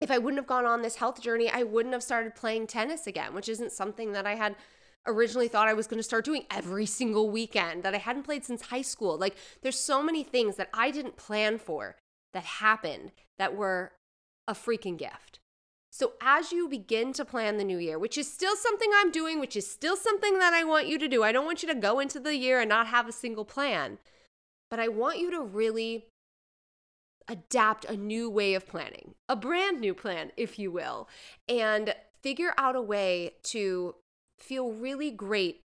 if 0.00 0.10
I 0.10 0.18
wouldn't 0.18 0.40
have 0.40 0.48
gone 0.48 0.66
on 0.66 0.82
this 0.82 0.96
health 0.96 1.22
journey, 1.22 1.48
I 1.48 1.62
wouldn't 1.62 1.94
have 1.94 2.02
started 2.02 2.34
playing 2.34 2.66
tennis 2.66 3.06
again, 3.06 3.32
which 3.32 3.48
isn't 3.48 3.70
something 3.70 4.10
that 4.10 4.26
I 4.26 4.34
had 4.34 4.56
originally 5.06 5.48
thought 5.48 5.68
I 5.68 5.74
was 5.74 5.86
going 5.86 5.98
to 5.98 6.04
start 6.04 6.24
doing 6.24 6.44
every 6.50 6.86
single 6.86 7.30
weekend 7.30 7.82
that 7.82 7.94
I 7.94 7.98
hadn't 7.98 8.22
played 8.24 8.44
since 8.44 8.62
high 8.62 8.82
school. 8.82 9.18
Like 9.18 9.36
there's 9.62 9.78
so 9.78 10.02
many 10.02 10.22
things 10.22 10.56
that 10.56 10.70
I 10.72 10.90
didn't 10.90 11.16
plan 11.16 11.58
for 11.58 11.96
that 12.32 12.44
happened 12.44 13.12
that 13.38 13.56
were 13.56 13.92
a 14.48 14.54
freaking 14.54 14.98
gift. 14.98 15.40
So, 15.90 16.14
as 16.20 16.50
you 16.50 16.68
begin 16.68 17.12
to 17.12 17.24
plan 17.24 17.56
the 17.56 17.62
new 17.62 17.78
year, 17.78 18.00
which 18.00 18.18
is 18.18 18.30
still 18.30 18.56
something 18.56 18.90
I'm 18.96 19.12
doing, 19.12 19.38
which 19.38 19.54
is 19.54 19.70
still 19.70 19.94
something 19.94 20.40
that 20.40 20.52
I 20.52 20.64
want 20.64 20.88
you 20.88 20.98
to 20.98 21.06
do, 21.06 21.22
I 21.22 21.30
don't 21.30 21.44
want 21.44 21.62
you 21.62 21.68
to 21.68 21.74
go 21.76 22.00
into 22.00 22.18
the 22.18 22.36
year 22.36 22.58
and 22.58 22.68
not 22.68 22.88
have 22.88 23.08
a 23.08 23.12
single 23.12 23.44
plan, 23.44 23.98
but 24.70 24.80
I 24.80 24.88
want 24.88 25.20
you 25.20 25.30
to 25.30 25.40
really 25.40 26.06
adapt 27.28 27.84
a 27.84 27.96
new 27.96 28.28
way 28.28 28.54
of 28.54 28.66
planning, 28.66 29.14
a 29.28 29.36
brand 29.36 29.80
new 29.80 29.94
plan, 29.94 30.32
if 30.36 30.58
you 30.58 30.72
will, 30.72 31.08
and 31.48 31.94
figure 32.22 32.54
out 32.58 32.74
a 32.74 32.82
way 32.82 33.34
to 33.44 33.94
feel 34.44 34.72
really 34.72 35.10
great 35.10 35.60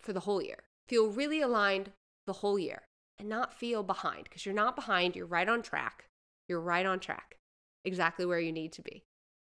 for 0.00 0.12
the 0.12 0.20
whole 0.20 0.40
year, 0.40 0.64
feel 0.88 1.08
really 1.08 1.40
aligned 1.40 1.90
the 2.26 2.34
whole 2.34 2.58
year, 2.58 2.82
and 3.18 3.28
not 3.28 3.52
feel 3.52 3.82
behind 3.82 4.24
because 4.24 4.46
you're 4.46 4.54
not 4.54 4.76
behind, 4.76 5.14
you're 5.14 5.26
right 5.26 5.48
on 5.48 5.62
track. 5.62 6.06
You're 6.48 6.60
right 6.60 6.86
on 6.86 6.98
track, 6.98 7.36
exactly 7.84 8.24
where 8.24 8.40
you 8.40 8.52
need 8.52 8.72
to 8.72 8.82
be. 8.82 9.02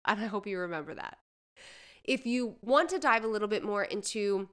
And 0.06 0.22
I 0.22 0.28
hope 0.28 0.46
you 0.46 0.60
remember 0.60 0.94
that. 0.94 1.18
If 2.04 2.26
you 2.26 2.56
want 2.62 2.90
to 2.90 3.00
dive 3.00 3.24
a 3.24 3.28
little 3.28 3.48
bit 3.48 3.64
more 3.64 3.84
into 3.84 4.50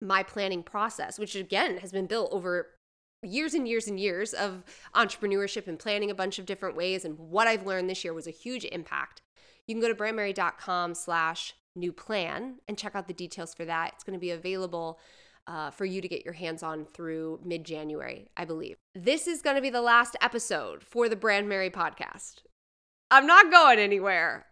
my 0.00 0.22
planning 0.22 0.62
process, 0.62 1.18
which 1.18 1.34
again 1.34 1.78
has 1.78 1.92
been 1.92 2.06
built 2.06 2.30
over 2.32 2.74
years 3.22 3.54
and 3.54 3.66
years 3.66 3.88
and 3.88 3.98
years 3.98 4.34
of 4.34 4.62
entrepreneurship 4.94 5.66
and 5.66 5.78
planning 5.78 6.10
a 6.10 6.14
bunch 6.14 6.38
of 6.38 6.44
different 6.44 6.76
ways, 6.76 7.04
and 7.04 7.18
what 7.18 7.46
I've 7.46 7.66
learned 7.66 7.88
this 7.88 8.04
year 8.04 8.12
was 8.12 8.26
a 8.26 8.30
huge 8.30 8.66
impact. 8.66 9.22
You 9.66 9.74
can 9.74 9.80
go 9.80 9.88
to 9.88 9.94
brandmerry.com 9.94 10.94
slash 10.94 11.54
new 11.76 11.92
plan 11.92 12.56
and 12.68 12.78
check 12.78 12.94
out 12.94 13.08
the 13.08 13.14
details 13.14 13.54
for 13.54 13.64
that. 13.64 13.92
It's 13.94 14.04
going 14.04 14.18
to 14.18 14.20
be 14.20 14.30
available 14.30 14.98
uh, 15.46 15.70
for 15.70 15.84
you 15.84 16.00
to 16.00 16.08
get 16.08 16.24
your 16.24 16.34
hands 16.34 16.62
on 16.62 16.86
through 16.86 17.40
mid 17.44 17.64
January, 17.64 18.28
I 18.36 18.44
believe. 18.44 18.76
This 18.94 19.26
is 19.26 19.42
going 19.42 19.56
to 19.56 19.62
be 19.62 19.70
the 19.70 19.82
last 19.82 20.16
episode 20.20 20.82
for 20.82 21.08
the 21.08 21.16
Brandmerry 21.16 21.70
podcast. 21.70 22.42
I'm 23.10 23.26
not 23.26 23.50
going 23.50 23.78
anywhere. 23.78 24.46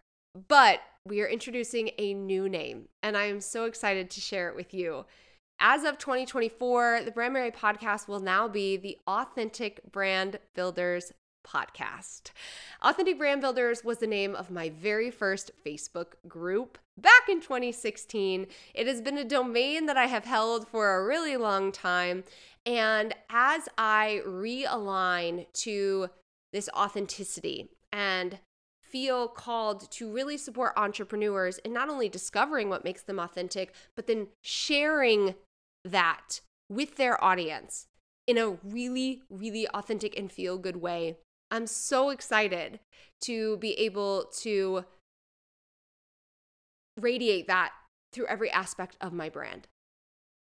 But 0.47 0.81
we 1.05 1.21
are 1.21 1.27
introducing 1.27 1.91
a 1.99 2.13
new 2.13 2.49
name, 2.49 2.87
and 3.03 3.15
I 3.15 3.25
am 3.25 3.39
so 3.39 3.65
excited 3.65 4.09
to 4.09 4.21
share 4.21 4.49
it 4.49 4.55
with 4.55 4.73
you. 4.73 5.05
As 5.59 5.83
of 5.83 5.99
2024, 5.99 7.01
the 7.05 7.11
Brandmerry 7.11 7.53
podcast 7.53 8.07
will 8.07 8.19
now 8.19 8.47
be 8.47 8.75
the 8.75 8.97
Authentic 9.05 9.79
Brand 9.91 10.39
Builders 10.55 11.13
podcast. 11.47 12.31
Authentic 12.81 13.19
Brand 13.19 13.41
Builders 13.41 13.83
was 13.83 13.99
the 13.99 14.07
name 14.07 14.33
of 14.33 14.49
my 14.49 14.69
very 14.69 15.11
first 15.11 15.51
Facebook 15.63 16.13
group 16.27 16.79
back 16.97 17.29
in 17.29 17.41
2016. 17.41 18.47
It 18.73 18.87
has 18.87 19.01
been 19.01 19.17
a 19.17 19.23
domain 19.23 19.85
that 19.87 19.97
I 19.97 20.05
have 20.05 20.25
held 20.25 20.67
for 20.67 20.95
a 20.95 21.05
really 21.05 21.37
long 21.37 21.71
time. 21.71 22.23
And 22.65 23.13
as 23.29 23.67
I 23.77 24.21
realign 24.25 25.47
to 25.53 26.09
this 26.51 26.69
authenticity 26.75 27.69
and 27.91 28.39
feel 28.81 29.27
called 29.27 29.89
to 29.91 30.11
really 30.11 30.37
support 30.37 30.73
entrepreneurs 30.77 31.57
in 31.59 31.73
not 31.73 31.89
only 31.89 32.07
discovering 32.07 32.69
what 32.69 32.83
makes 32.83 33.01
them 33.01 33.19
authentic, 33.19 33.73
but 33.95 34.05
then 34.05 34.27
sharing 34.41 35.35
that 35.83 36.41
with 36.69 36.95
their 36.95 37.21
audience 37.23 37.87
in 38.27 38.37
a 38.37 38.51
really, 38.63 39.21
really 39.29 39.67
authentic 39.69 40.17
and 40.17 40.31
feel 40.31 40.57
good 40.57 40.77
way. 40.77 41.17
I'm 41.51 41.67
so 41.67 42.09
excited 42.09 42.79
to 43.21 43.57
be 43.57 43.73
able 43.73 44.25
to 44.41 44.85
radiate 46.99 47.47
that 47.47 47.71
through 48.11 48.27
every 48.27 48.51
aspect 48.51 48.97
of 49.01 49.13
my 49.13 49.29
brand. 49.29 49.67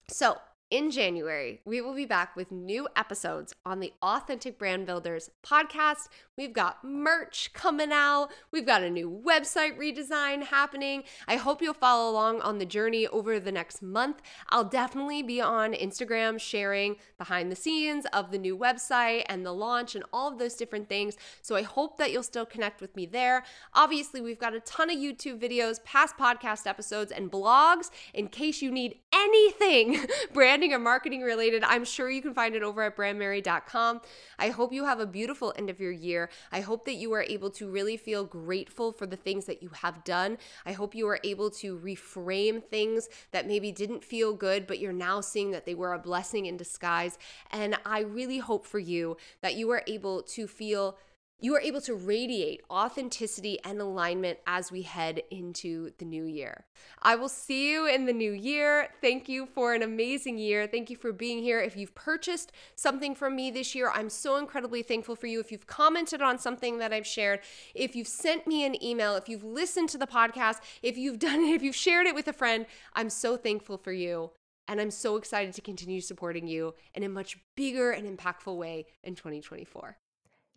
So, 0.09 0.37
in 0.71 0.89
January, 0.89 1.61
we 1.63 1.79
will 1.79 1.93
be 1.93 2.05
back 2.05 2.35
with 2.35 2.51
new 2.51 2.87
episodes 2.95 3.53
on 3.65 3.79
the 3.79 3.93
Authentic 4.01 4.57
Brand 4.57 4.87
Builders 4.87 5.29
podcast. 5.43 6.07
We've 6.37 6.53
got 6.53 6.83
merch 6.83 7.51
coming 7.53 7.91
out, 7.91 8.29
we've 8.51 8.65
got 8.65 8.81
a 8.81 8.89
new 8.89 9.09
website 9.09 9.77
redesign 9.77 10.45
happening. 10.45 11.03
I 11.27 11.35
hope 11.35 11.61
you'll 11.61 11.75
follow 11.75 12.11
along 12.11 12.41
on 12.41 12.57
the 12.57 12.65
journey 12.65 13.05
over 13.07 13.39
the 13.39 13.51
next 13.51 13.81
month. 13.81 14.21
I'll 14.49 14.65
definitely 14.65 15.21
be 15.21 15.39
on 15.39 15.73
Instagram 15.73 16.39
sharing 16.39 16.95
behind 17.17 17.51
the 17.51 17.55
scenes 17.55 18.05
of 18.11 18.31
the 18.31 18.39
new 18.39 18.57
website 18.57 19.23
and 19.29 19.45
the 19.45 19.53
launch 19.53 19.93
and 19.93 20.03
all 20.11 20.31
of 20.31 20.39
those 20.39 20.55
different 20.55 20.89
things. 20.89 21.15
So 21.41 21.55
I 21.55 21.61
hope 21.61 21.97
that 21.97 22.11
you'll 22.11 22.23
still 22.23 22.45
connect 22.45 22.81
with 22.81 22.95
me 22.95 23.05
there. 23.05 23.43
Obviously, 23.73 24.19
we've 24.19 24.39
got 24.39 24.55
a 24.55 24.59
ton 24.61 24.89
of 24.89 24.97
YouTube 24.97 25.39
videos, 25.39 25.83
past 25.83 26.17
podcast 26.17 26.65
episodes, 26.65 27.11
and 27.11 27.31
blogs 27.31 27.91
in 28.13 28.27
case 28.29 28.61
you 28.61 28.71
need 28.71 28.99
anything 29.13 30.05
brand 30.33 30.54
branding 30.55 30.71
or 30.71 30.79
marketing 30.79 31.19
related, 31.19 31.65
I'm 31.65 31.83
sure 31.83 32.09
you 32.09 32.21
can 32.21 32.33
find 32.33 32.55
it 32.55 32.63
over 32.63 32.81
at 32.83 32.95
brandmerry.com. 32.95 33.99
I 34.39 34.51
hope 34.51 34.71
you 34.71 34.85
have 34.85 35.01
a 35.01 35.05
beautiful 35.05 35.53
end 35.57 35.69
of 35.69 35.81
your 35.81 35.91
year. 35.91 36.29
I 36.49 36.61
hope 36.61 36.85
that 36.85 36.93
you 36.93 37.11
are 37.11 37.23
able 37.23 37.49
to 37.49 37.69
really 37.69 37.97
feel 37.97 38.23
grateful 38.23 38.93
for 38.93 39.05
the 39.05 39.17
things 39.17 39.47
that 39.47 39.61
you 39.61 39.67
have 39.81 40.05
done. 40.05 40.37
I 40.65 40.71
hope 40.71 40.95
you 40.95 41.09
are 41.09 41.19
able 41.25 41.49
to 41.49 41.77
reframe 41.77 42.63
things 42.63 43.09
that 43.33 43.47
maybe 43.47 43.73
didn't 43.73 44.05
feel 44.05 44.31
good, 44.31 44.65
but 44.65 44.79
you're 44.79 44.93
now 44.93 45.19
seeing 45.19 45.51
that 45.51 45.65
they 45.65 45.75
were 45.75 45.91
a 45.91 45.99
blessing 45.99 46.45
in 46.45 46.55
disguise. 46.55 47.17
And 47.51 47.75
I 47.85 47.99
really 47.99 48.37
hope 48.37 48.65
for 48.65 48.79
you 48.79 49.17
that 49.41 49.55
you 49.55 49.69
are 49.71 49.83
able 49.87 50.21
to 50.21 50.47
feel 50.47 50.97
you 51.41 51.53
are 51.53 51.59
able 51.59 51.81
to 51.81 51.93
radiate 51.93 52.61
authenticity 52.71 53.59
and 53.65 53.81
alignment 53.81 54.39
as 54.47 54.71
we 54.71 54.83
head 54.83 55.21
into 55.29 55.91
the 55.97 56.05
new 56.05 56.23
year. 56.23 56.65
I 57.01 57.15
will 57.15 57.29
see 57.29 57.71
you 57.71 57.87
in 57.87 58.05
the 58.05 58.13
new 58.13 58.31
year. 58.31 58.87
Thank 59.01 59.27
you 59.27 59.45
for 59.45 59.73
an 59.73 59.83
amazing 59.83 60.37
year. 60.37 60.65
Thank 60.65 60.89
you 60.89 60.95
for 60.95 61.11
being 61.11 61.43
here. 61.43 61.59
If 61.59 61.75
you've 61.75 61.93
purchased 61.93 62.53
something 62.75 63.15
from 63.15 63.35
me 63.35 63.51
this 63.51 63.75
year, 63.75 63.91
I'm 63.93 64.09
so 64.09 64.37
incredibly 64.37 64.81
thankful 64.81 65.15
for 65.15 65.27
you. 65.27 65.41
If 65.41 65.51
you've 65.51 65.67
commented 65.67 66.21
on 66.21 66.39
something 66.39 66.77
that 66.77 66.93
I've 66.93 67.05
shared, 67.05 67.41
if 67.73 67.95
you've 67.95 68.07
sent 68.07 68.47
me 68.47 68.65
an 68.65 68.81
email, 68.81 69.15
if 69.15 69.27
you've 69.27 69.43
listened 69.43 69.89
to 69.89 69.97
the 69.97 70.07
podcast, 70.07 70.61
if 70.81 70.97
you've 70.97 71.19
done 71.19 71.41
it, 71.41 71.53
if 71.53 71.61
you've 71.61 71.75
shared 71.75 72.07
it 72.07 72.15
with 72.15 72.29
a 72.29 72.33
friend, 72.33 72.65
I'm 72.93 73.09
so 73.09 73.35
thankful 73.35 73.77
for 73.77 73.91
you. 73.91 74.31
And 74.67 74.81
I'm 74.81 74.89
so 74.89 75.17
excited 75.17 75.53
to 75.53 75.61
continue 75.61 76.01
supporting 76.01 76.47
you 76.47 76.73
in 76.95 77.03
a 77.03 77.09
much 77.09 77.37
bigger 77.55 77.91
and 77.91 78.17
impactful 78.17 78.57
way 78.57 78.85
in 79.03 79.13
2024. 79.13 79.97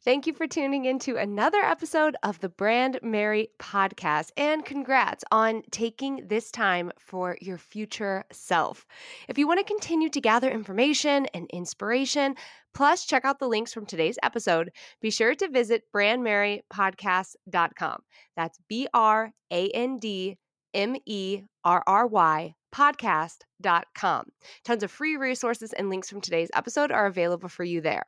Thank 0.05 0.29
you 0.29 0.33
for 0.33 0.47
tuning 0.47 0.85
in 0.85 1.01
to 1.01 1.17
another 1.17 1.59
episode 1.59 2.15
of 2.23 2.39
the 2.39 2.49
Brandmerry 2.49 3.49
podcast. 3.59 4.31
And 4.37 4.65
congrats 4.65 5.25
on 5.33 5.63
taking 5.73 6.29
this 6.29 6.53
time 6.53 6.93
for 7.01 7.37
your 7.41 7.59
future 7.59 8.23
self. 8.31 8.87
If 9.29 9.39
you 9.39 9.49
want 9.49 9.59
to 9.59 9.65
continue 9.65 10.09
to 10.11 10.21
gather 10.21 10.49
information 10.49 11.27
and 11.35 11.51
inspiration, 11.53 12.37
plus 12.75 13.07
check 13.07 13.25
out 13.25 13.41
the 13.41 13.49
links 13.49 13.75
from 13.75 13.87
today's 13.87 14.21
episode, 14.23 14.71
be 15.03 15.11
sure 15.11 15.35
to 15.35 15.49
visit 15.49 15.83
brandmerrypodcast.com. 15.93 17.99
That's 18.37 18.59
B 18.69 18.87
R 18.95 19.33
A 19.51 19.69
N 19.71 19.99
D 19.99 20.39
M 20.75 20.95
E 21.07 21.43
R 21.65 21.83
R 21.87 22.07
Y 22.07 22.55
podcast.com. 22.75 24.25
Tons 24.65 24.83
of 24.83 24.91
free 24.91 25.17
resources 25.17 25.73
and 25.73 25.89
links 25.89 26.09
from 26.09 26.21
today's 26.21 26.51
episode 26.55 26.91
are 26.93 27.07
available 27.07 27.49
for 27.49 27.65
you 27.65 27.81
there. 27.81 28.05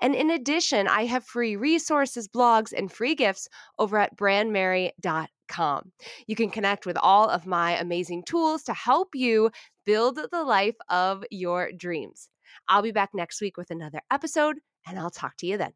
And 0.00 0.14
in 0.14 0.30
addition, 0.30 0.88
I 0.88 1.06
have 1.06 1.24
free 1.24 1.56
resources, 1.56 2.28
blogs, 2.28 2.72
and 2.72 2.90
free 2.90 3.14
gifts 3.14 3.48
over 3.78 3.98
at 3.98 4.16
brandmerry.com. 4.16 5.92
You 6.26 6.36
can 6.36 6.50
connect 6.50 6.86
with 6.86 6.96
all 6.96 7.28
of 7.28 7.46
my 7.46 7.76
amazing 7.78 8.24
tools 8.24 8.62
to 8.64 8.74
help 8.74 9.08
you 9.14 9.50
build 9.84 10.18
the 10.30 10.42
life 10.42 10.76
of 10.88 11.24
your 11.30 11.72
dreams. 11.72 12.28
I'll 12.68 12.82
be 12.82 12.92
back 12.92 13.10
next 13.14 13.40
week 13.40 13.56
with 13.56 13.70
another 13.70 14.00
episode, 14.10 14.56
and 14.86 14.98
I'll 14.98 15.10
talk 15.10 15.36
to 15.38 15.46
you 15.46 15.58
then. 15.58 15.72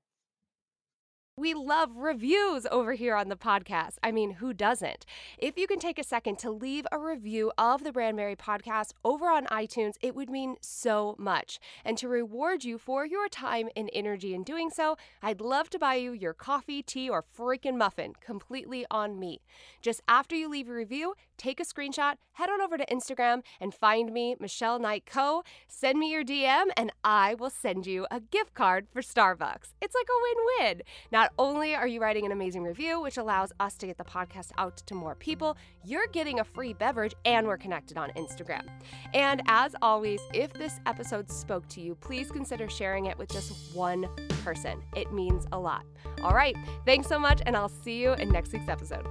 We 1.38 1.54
love 1.54 1.96
reviews 1.96 2.66
over 2.68 2.94
here 2.94 3.14
on 3.14 3.28
the 3.28 3.36
podcast. 3.36 3.98
I 4.02 4.10
mean, 4.10 4.32
who 4.32 4.52
doesn't? 4.52 5.06
If 5.38 5.56
you 5.56 5.68
can 5.68 5.78
take 5.78 5.96
a 5.96 6.02
second 6.02 6.40
to 6.40 6.50
leave 6.50 6.84
a 6.90 6.98
review 6.98 7.52
of 7.56 7.84
the 7.84 7.92
Brandmerry 7.92 8.36
podcast 8.36 8.90
over 9.04 9.26
on 9.26 9.46
iTunes, 9.46 9.92
it 10.02 10.16
would 10.16 10.30
mean 10.30 10.56
so 10.60 11.14
much. 11.16 11.60
And 11.84 11.96
to 11.98 12.08
reward 12.08 12.64
you 12.64 12.76
for 12.76 13.06
your 13.06 13.28
time 13.28 13.68
and 13.76 13.88
energy 13.92 14.34
in 14.34 14.42
doing 14.42 14.68
so, 14.68 14.96
I'd 15.22 15.40
love 15.40 15.70
to 15.70 15.78
buy 15.78 15.94
you 15.94 16.10
your 16.10 16.34
coffee, 16.34 16.82
tea, 16.82 17.08
or 17.08 17.22
freaking 17.22 17.76
muffin 17.76 18.14
completely 18.20 18.84
on 18.90 19.20
me. 19.20 19.40
Just 19.80 20.00
after 20.08 20.34
you 20.34 20.48
leave 20.48 20.68
a 20.68 20.72
review, 20.72 21.14
take 21.36 21.60
a 21.60 21.64
screenshot, 21.64 22.16
head 22.32 22.50
on 22.50 22.60
over 22.60 22.76
to 22.76 22.86
Instagram 22.86 23.42
and 23.60 23.72
find 23.72 24.12
me, 24.12 24.34
Michelle 24.40 24.80
Knight 24.80 25.06
Co. 25.06 25.44
Send 25.68 26.00
me 26.00 26.10
your 26.10 26.24
DM, 26.24 26.64
and 26.76 26.90
I 27.04 27.34
will 27.34 27.50
send 27.50 27.86
you 27.86 28.08
a 28.10 28.18
gift 28.18 28.54
card 28.54 28.88
for 28.90 29.02
Starbucks. 29.02 29.74
It's 29.80 29.94
like 29.94 30.08
a 30.08 30.22
win 30.22 30.46
win. 30.58 30.82
Not 31.12 31.27
not 31.28 31.46
only 31.46 31.74
are 31.74 31.86
you 31.86 32.00
writing 32.00 32.24
an 32.24 32.32
amazing 32.32 32.62
review, 32.62 33.00
which 33.00 33.18
allows 33.18 33.52
us 33.60 33.76
to 33.76 33.86
get 33.86 33.98
the 33.98 34.04
podcast 34.04 34.50
out 34.56 34.78
to 34.78 34.94
more 34.94 35.14
people, 35.14 35.56
you're 35.84 36.06
getting 36.12 36.40
a 36.40 36.44
free 36.44 36.72
beverage 36.72 37.14
and 37.26 37.46
we're 37.46 37.58
connected 37.58 37.98
on 37.98 38.10
Instagram. 38.12 38.62
And 39.12 39.42
as 39.46 39.74
always, 39.82 40.20
if 40.32 40.52
this 40.54 40.80
episode 40.86 41.30
spoke 41.30 41.68
to 41.68 41.80
you, 41.80 41.94
please 41.96 42.30
consider 42.30 42.68
sharing 42.70 43.06
it 43.06 43.18
with 43.18 43.30
just 43.30 43.74
one 43.74 44.08
person. 44.42 44.82
It 44.96 45.12
means 45.12 45.46
a 45.52 45.58
lot. 45.58 45.84
All 46.22 46.32
right, 46.32 46.56
thanks 46.86 47.08
so 47.08 47.18
much, 47.18 47.42
and 47.44 47.56
I'll 47.56 47.68
see 47.68 48.00
you 48.00 48.14
in 48.14 48.30
next 48.30 48.52
week's 48.52 48.68
episode. 48.68 49.06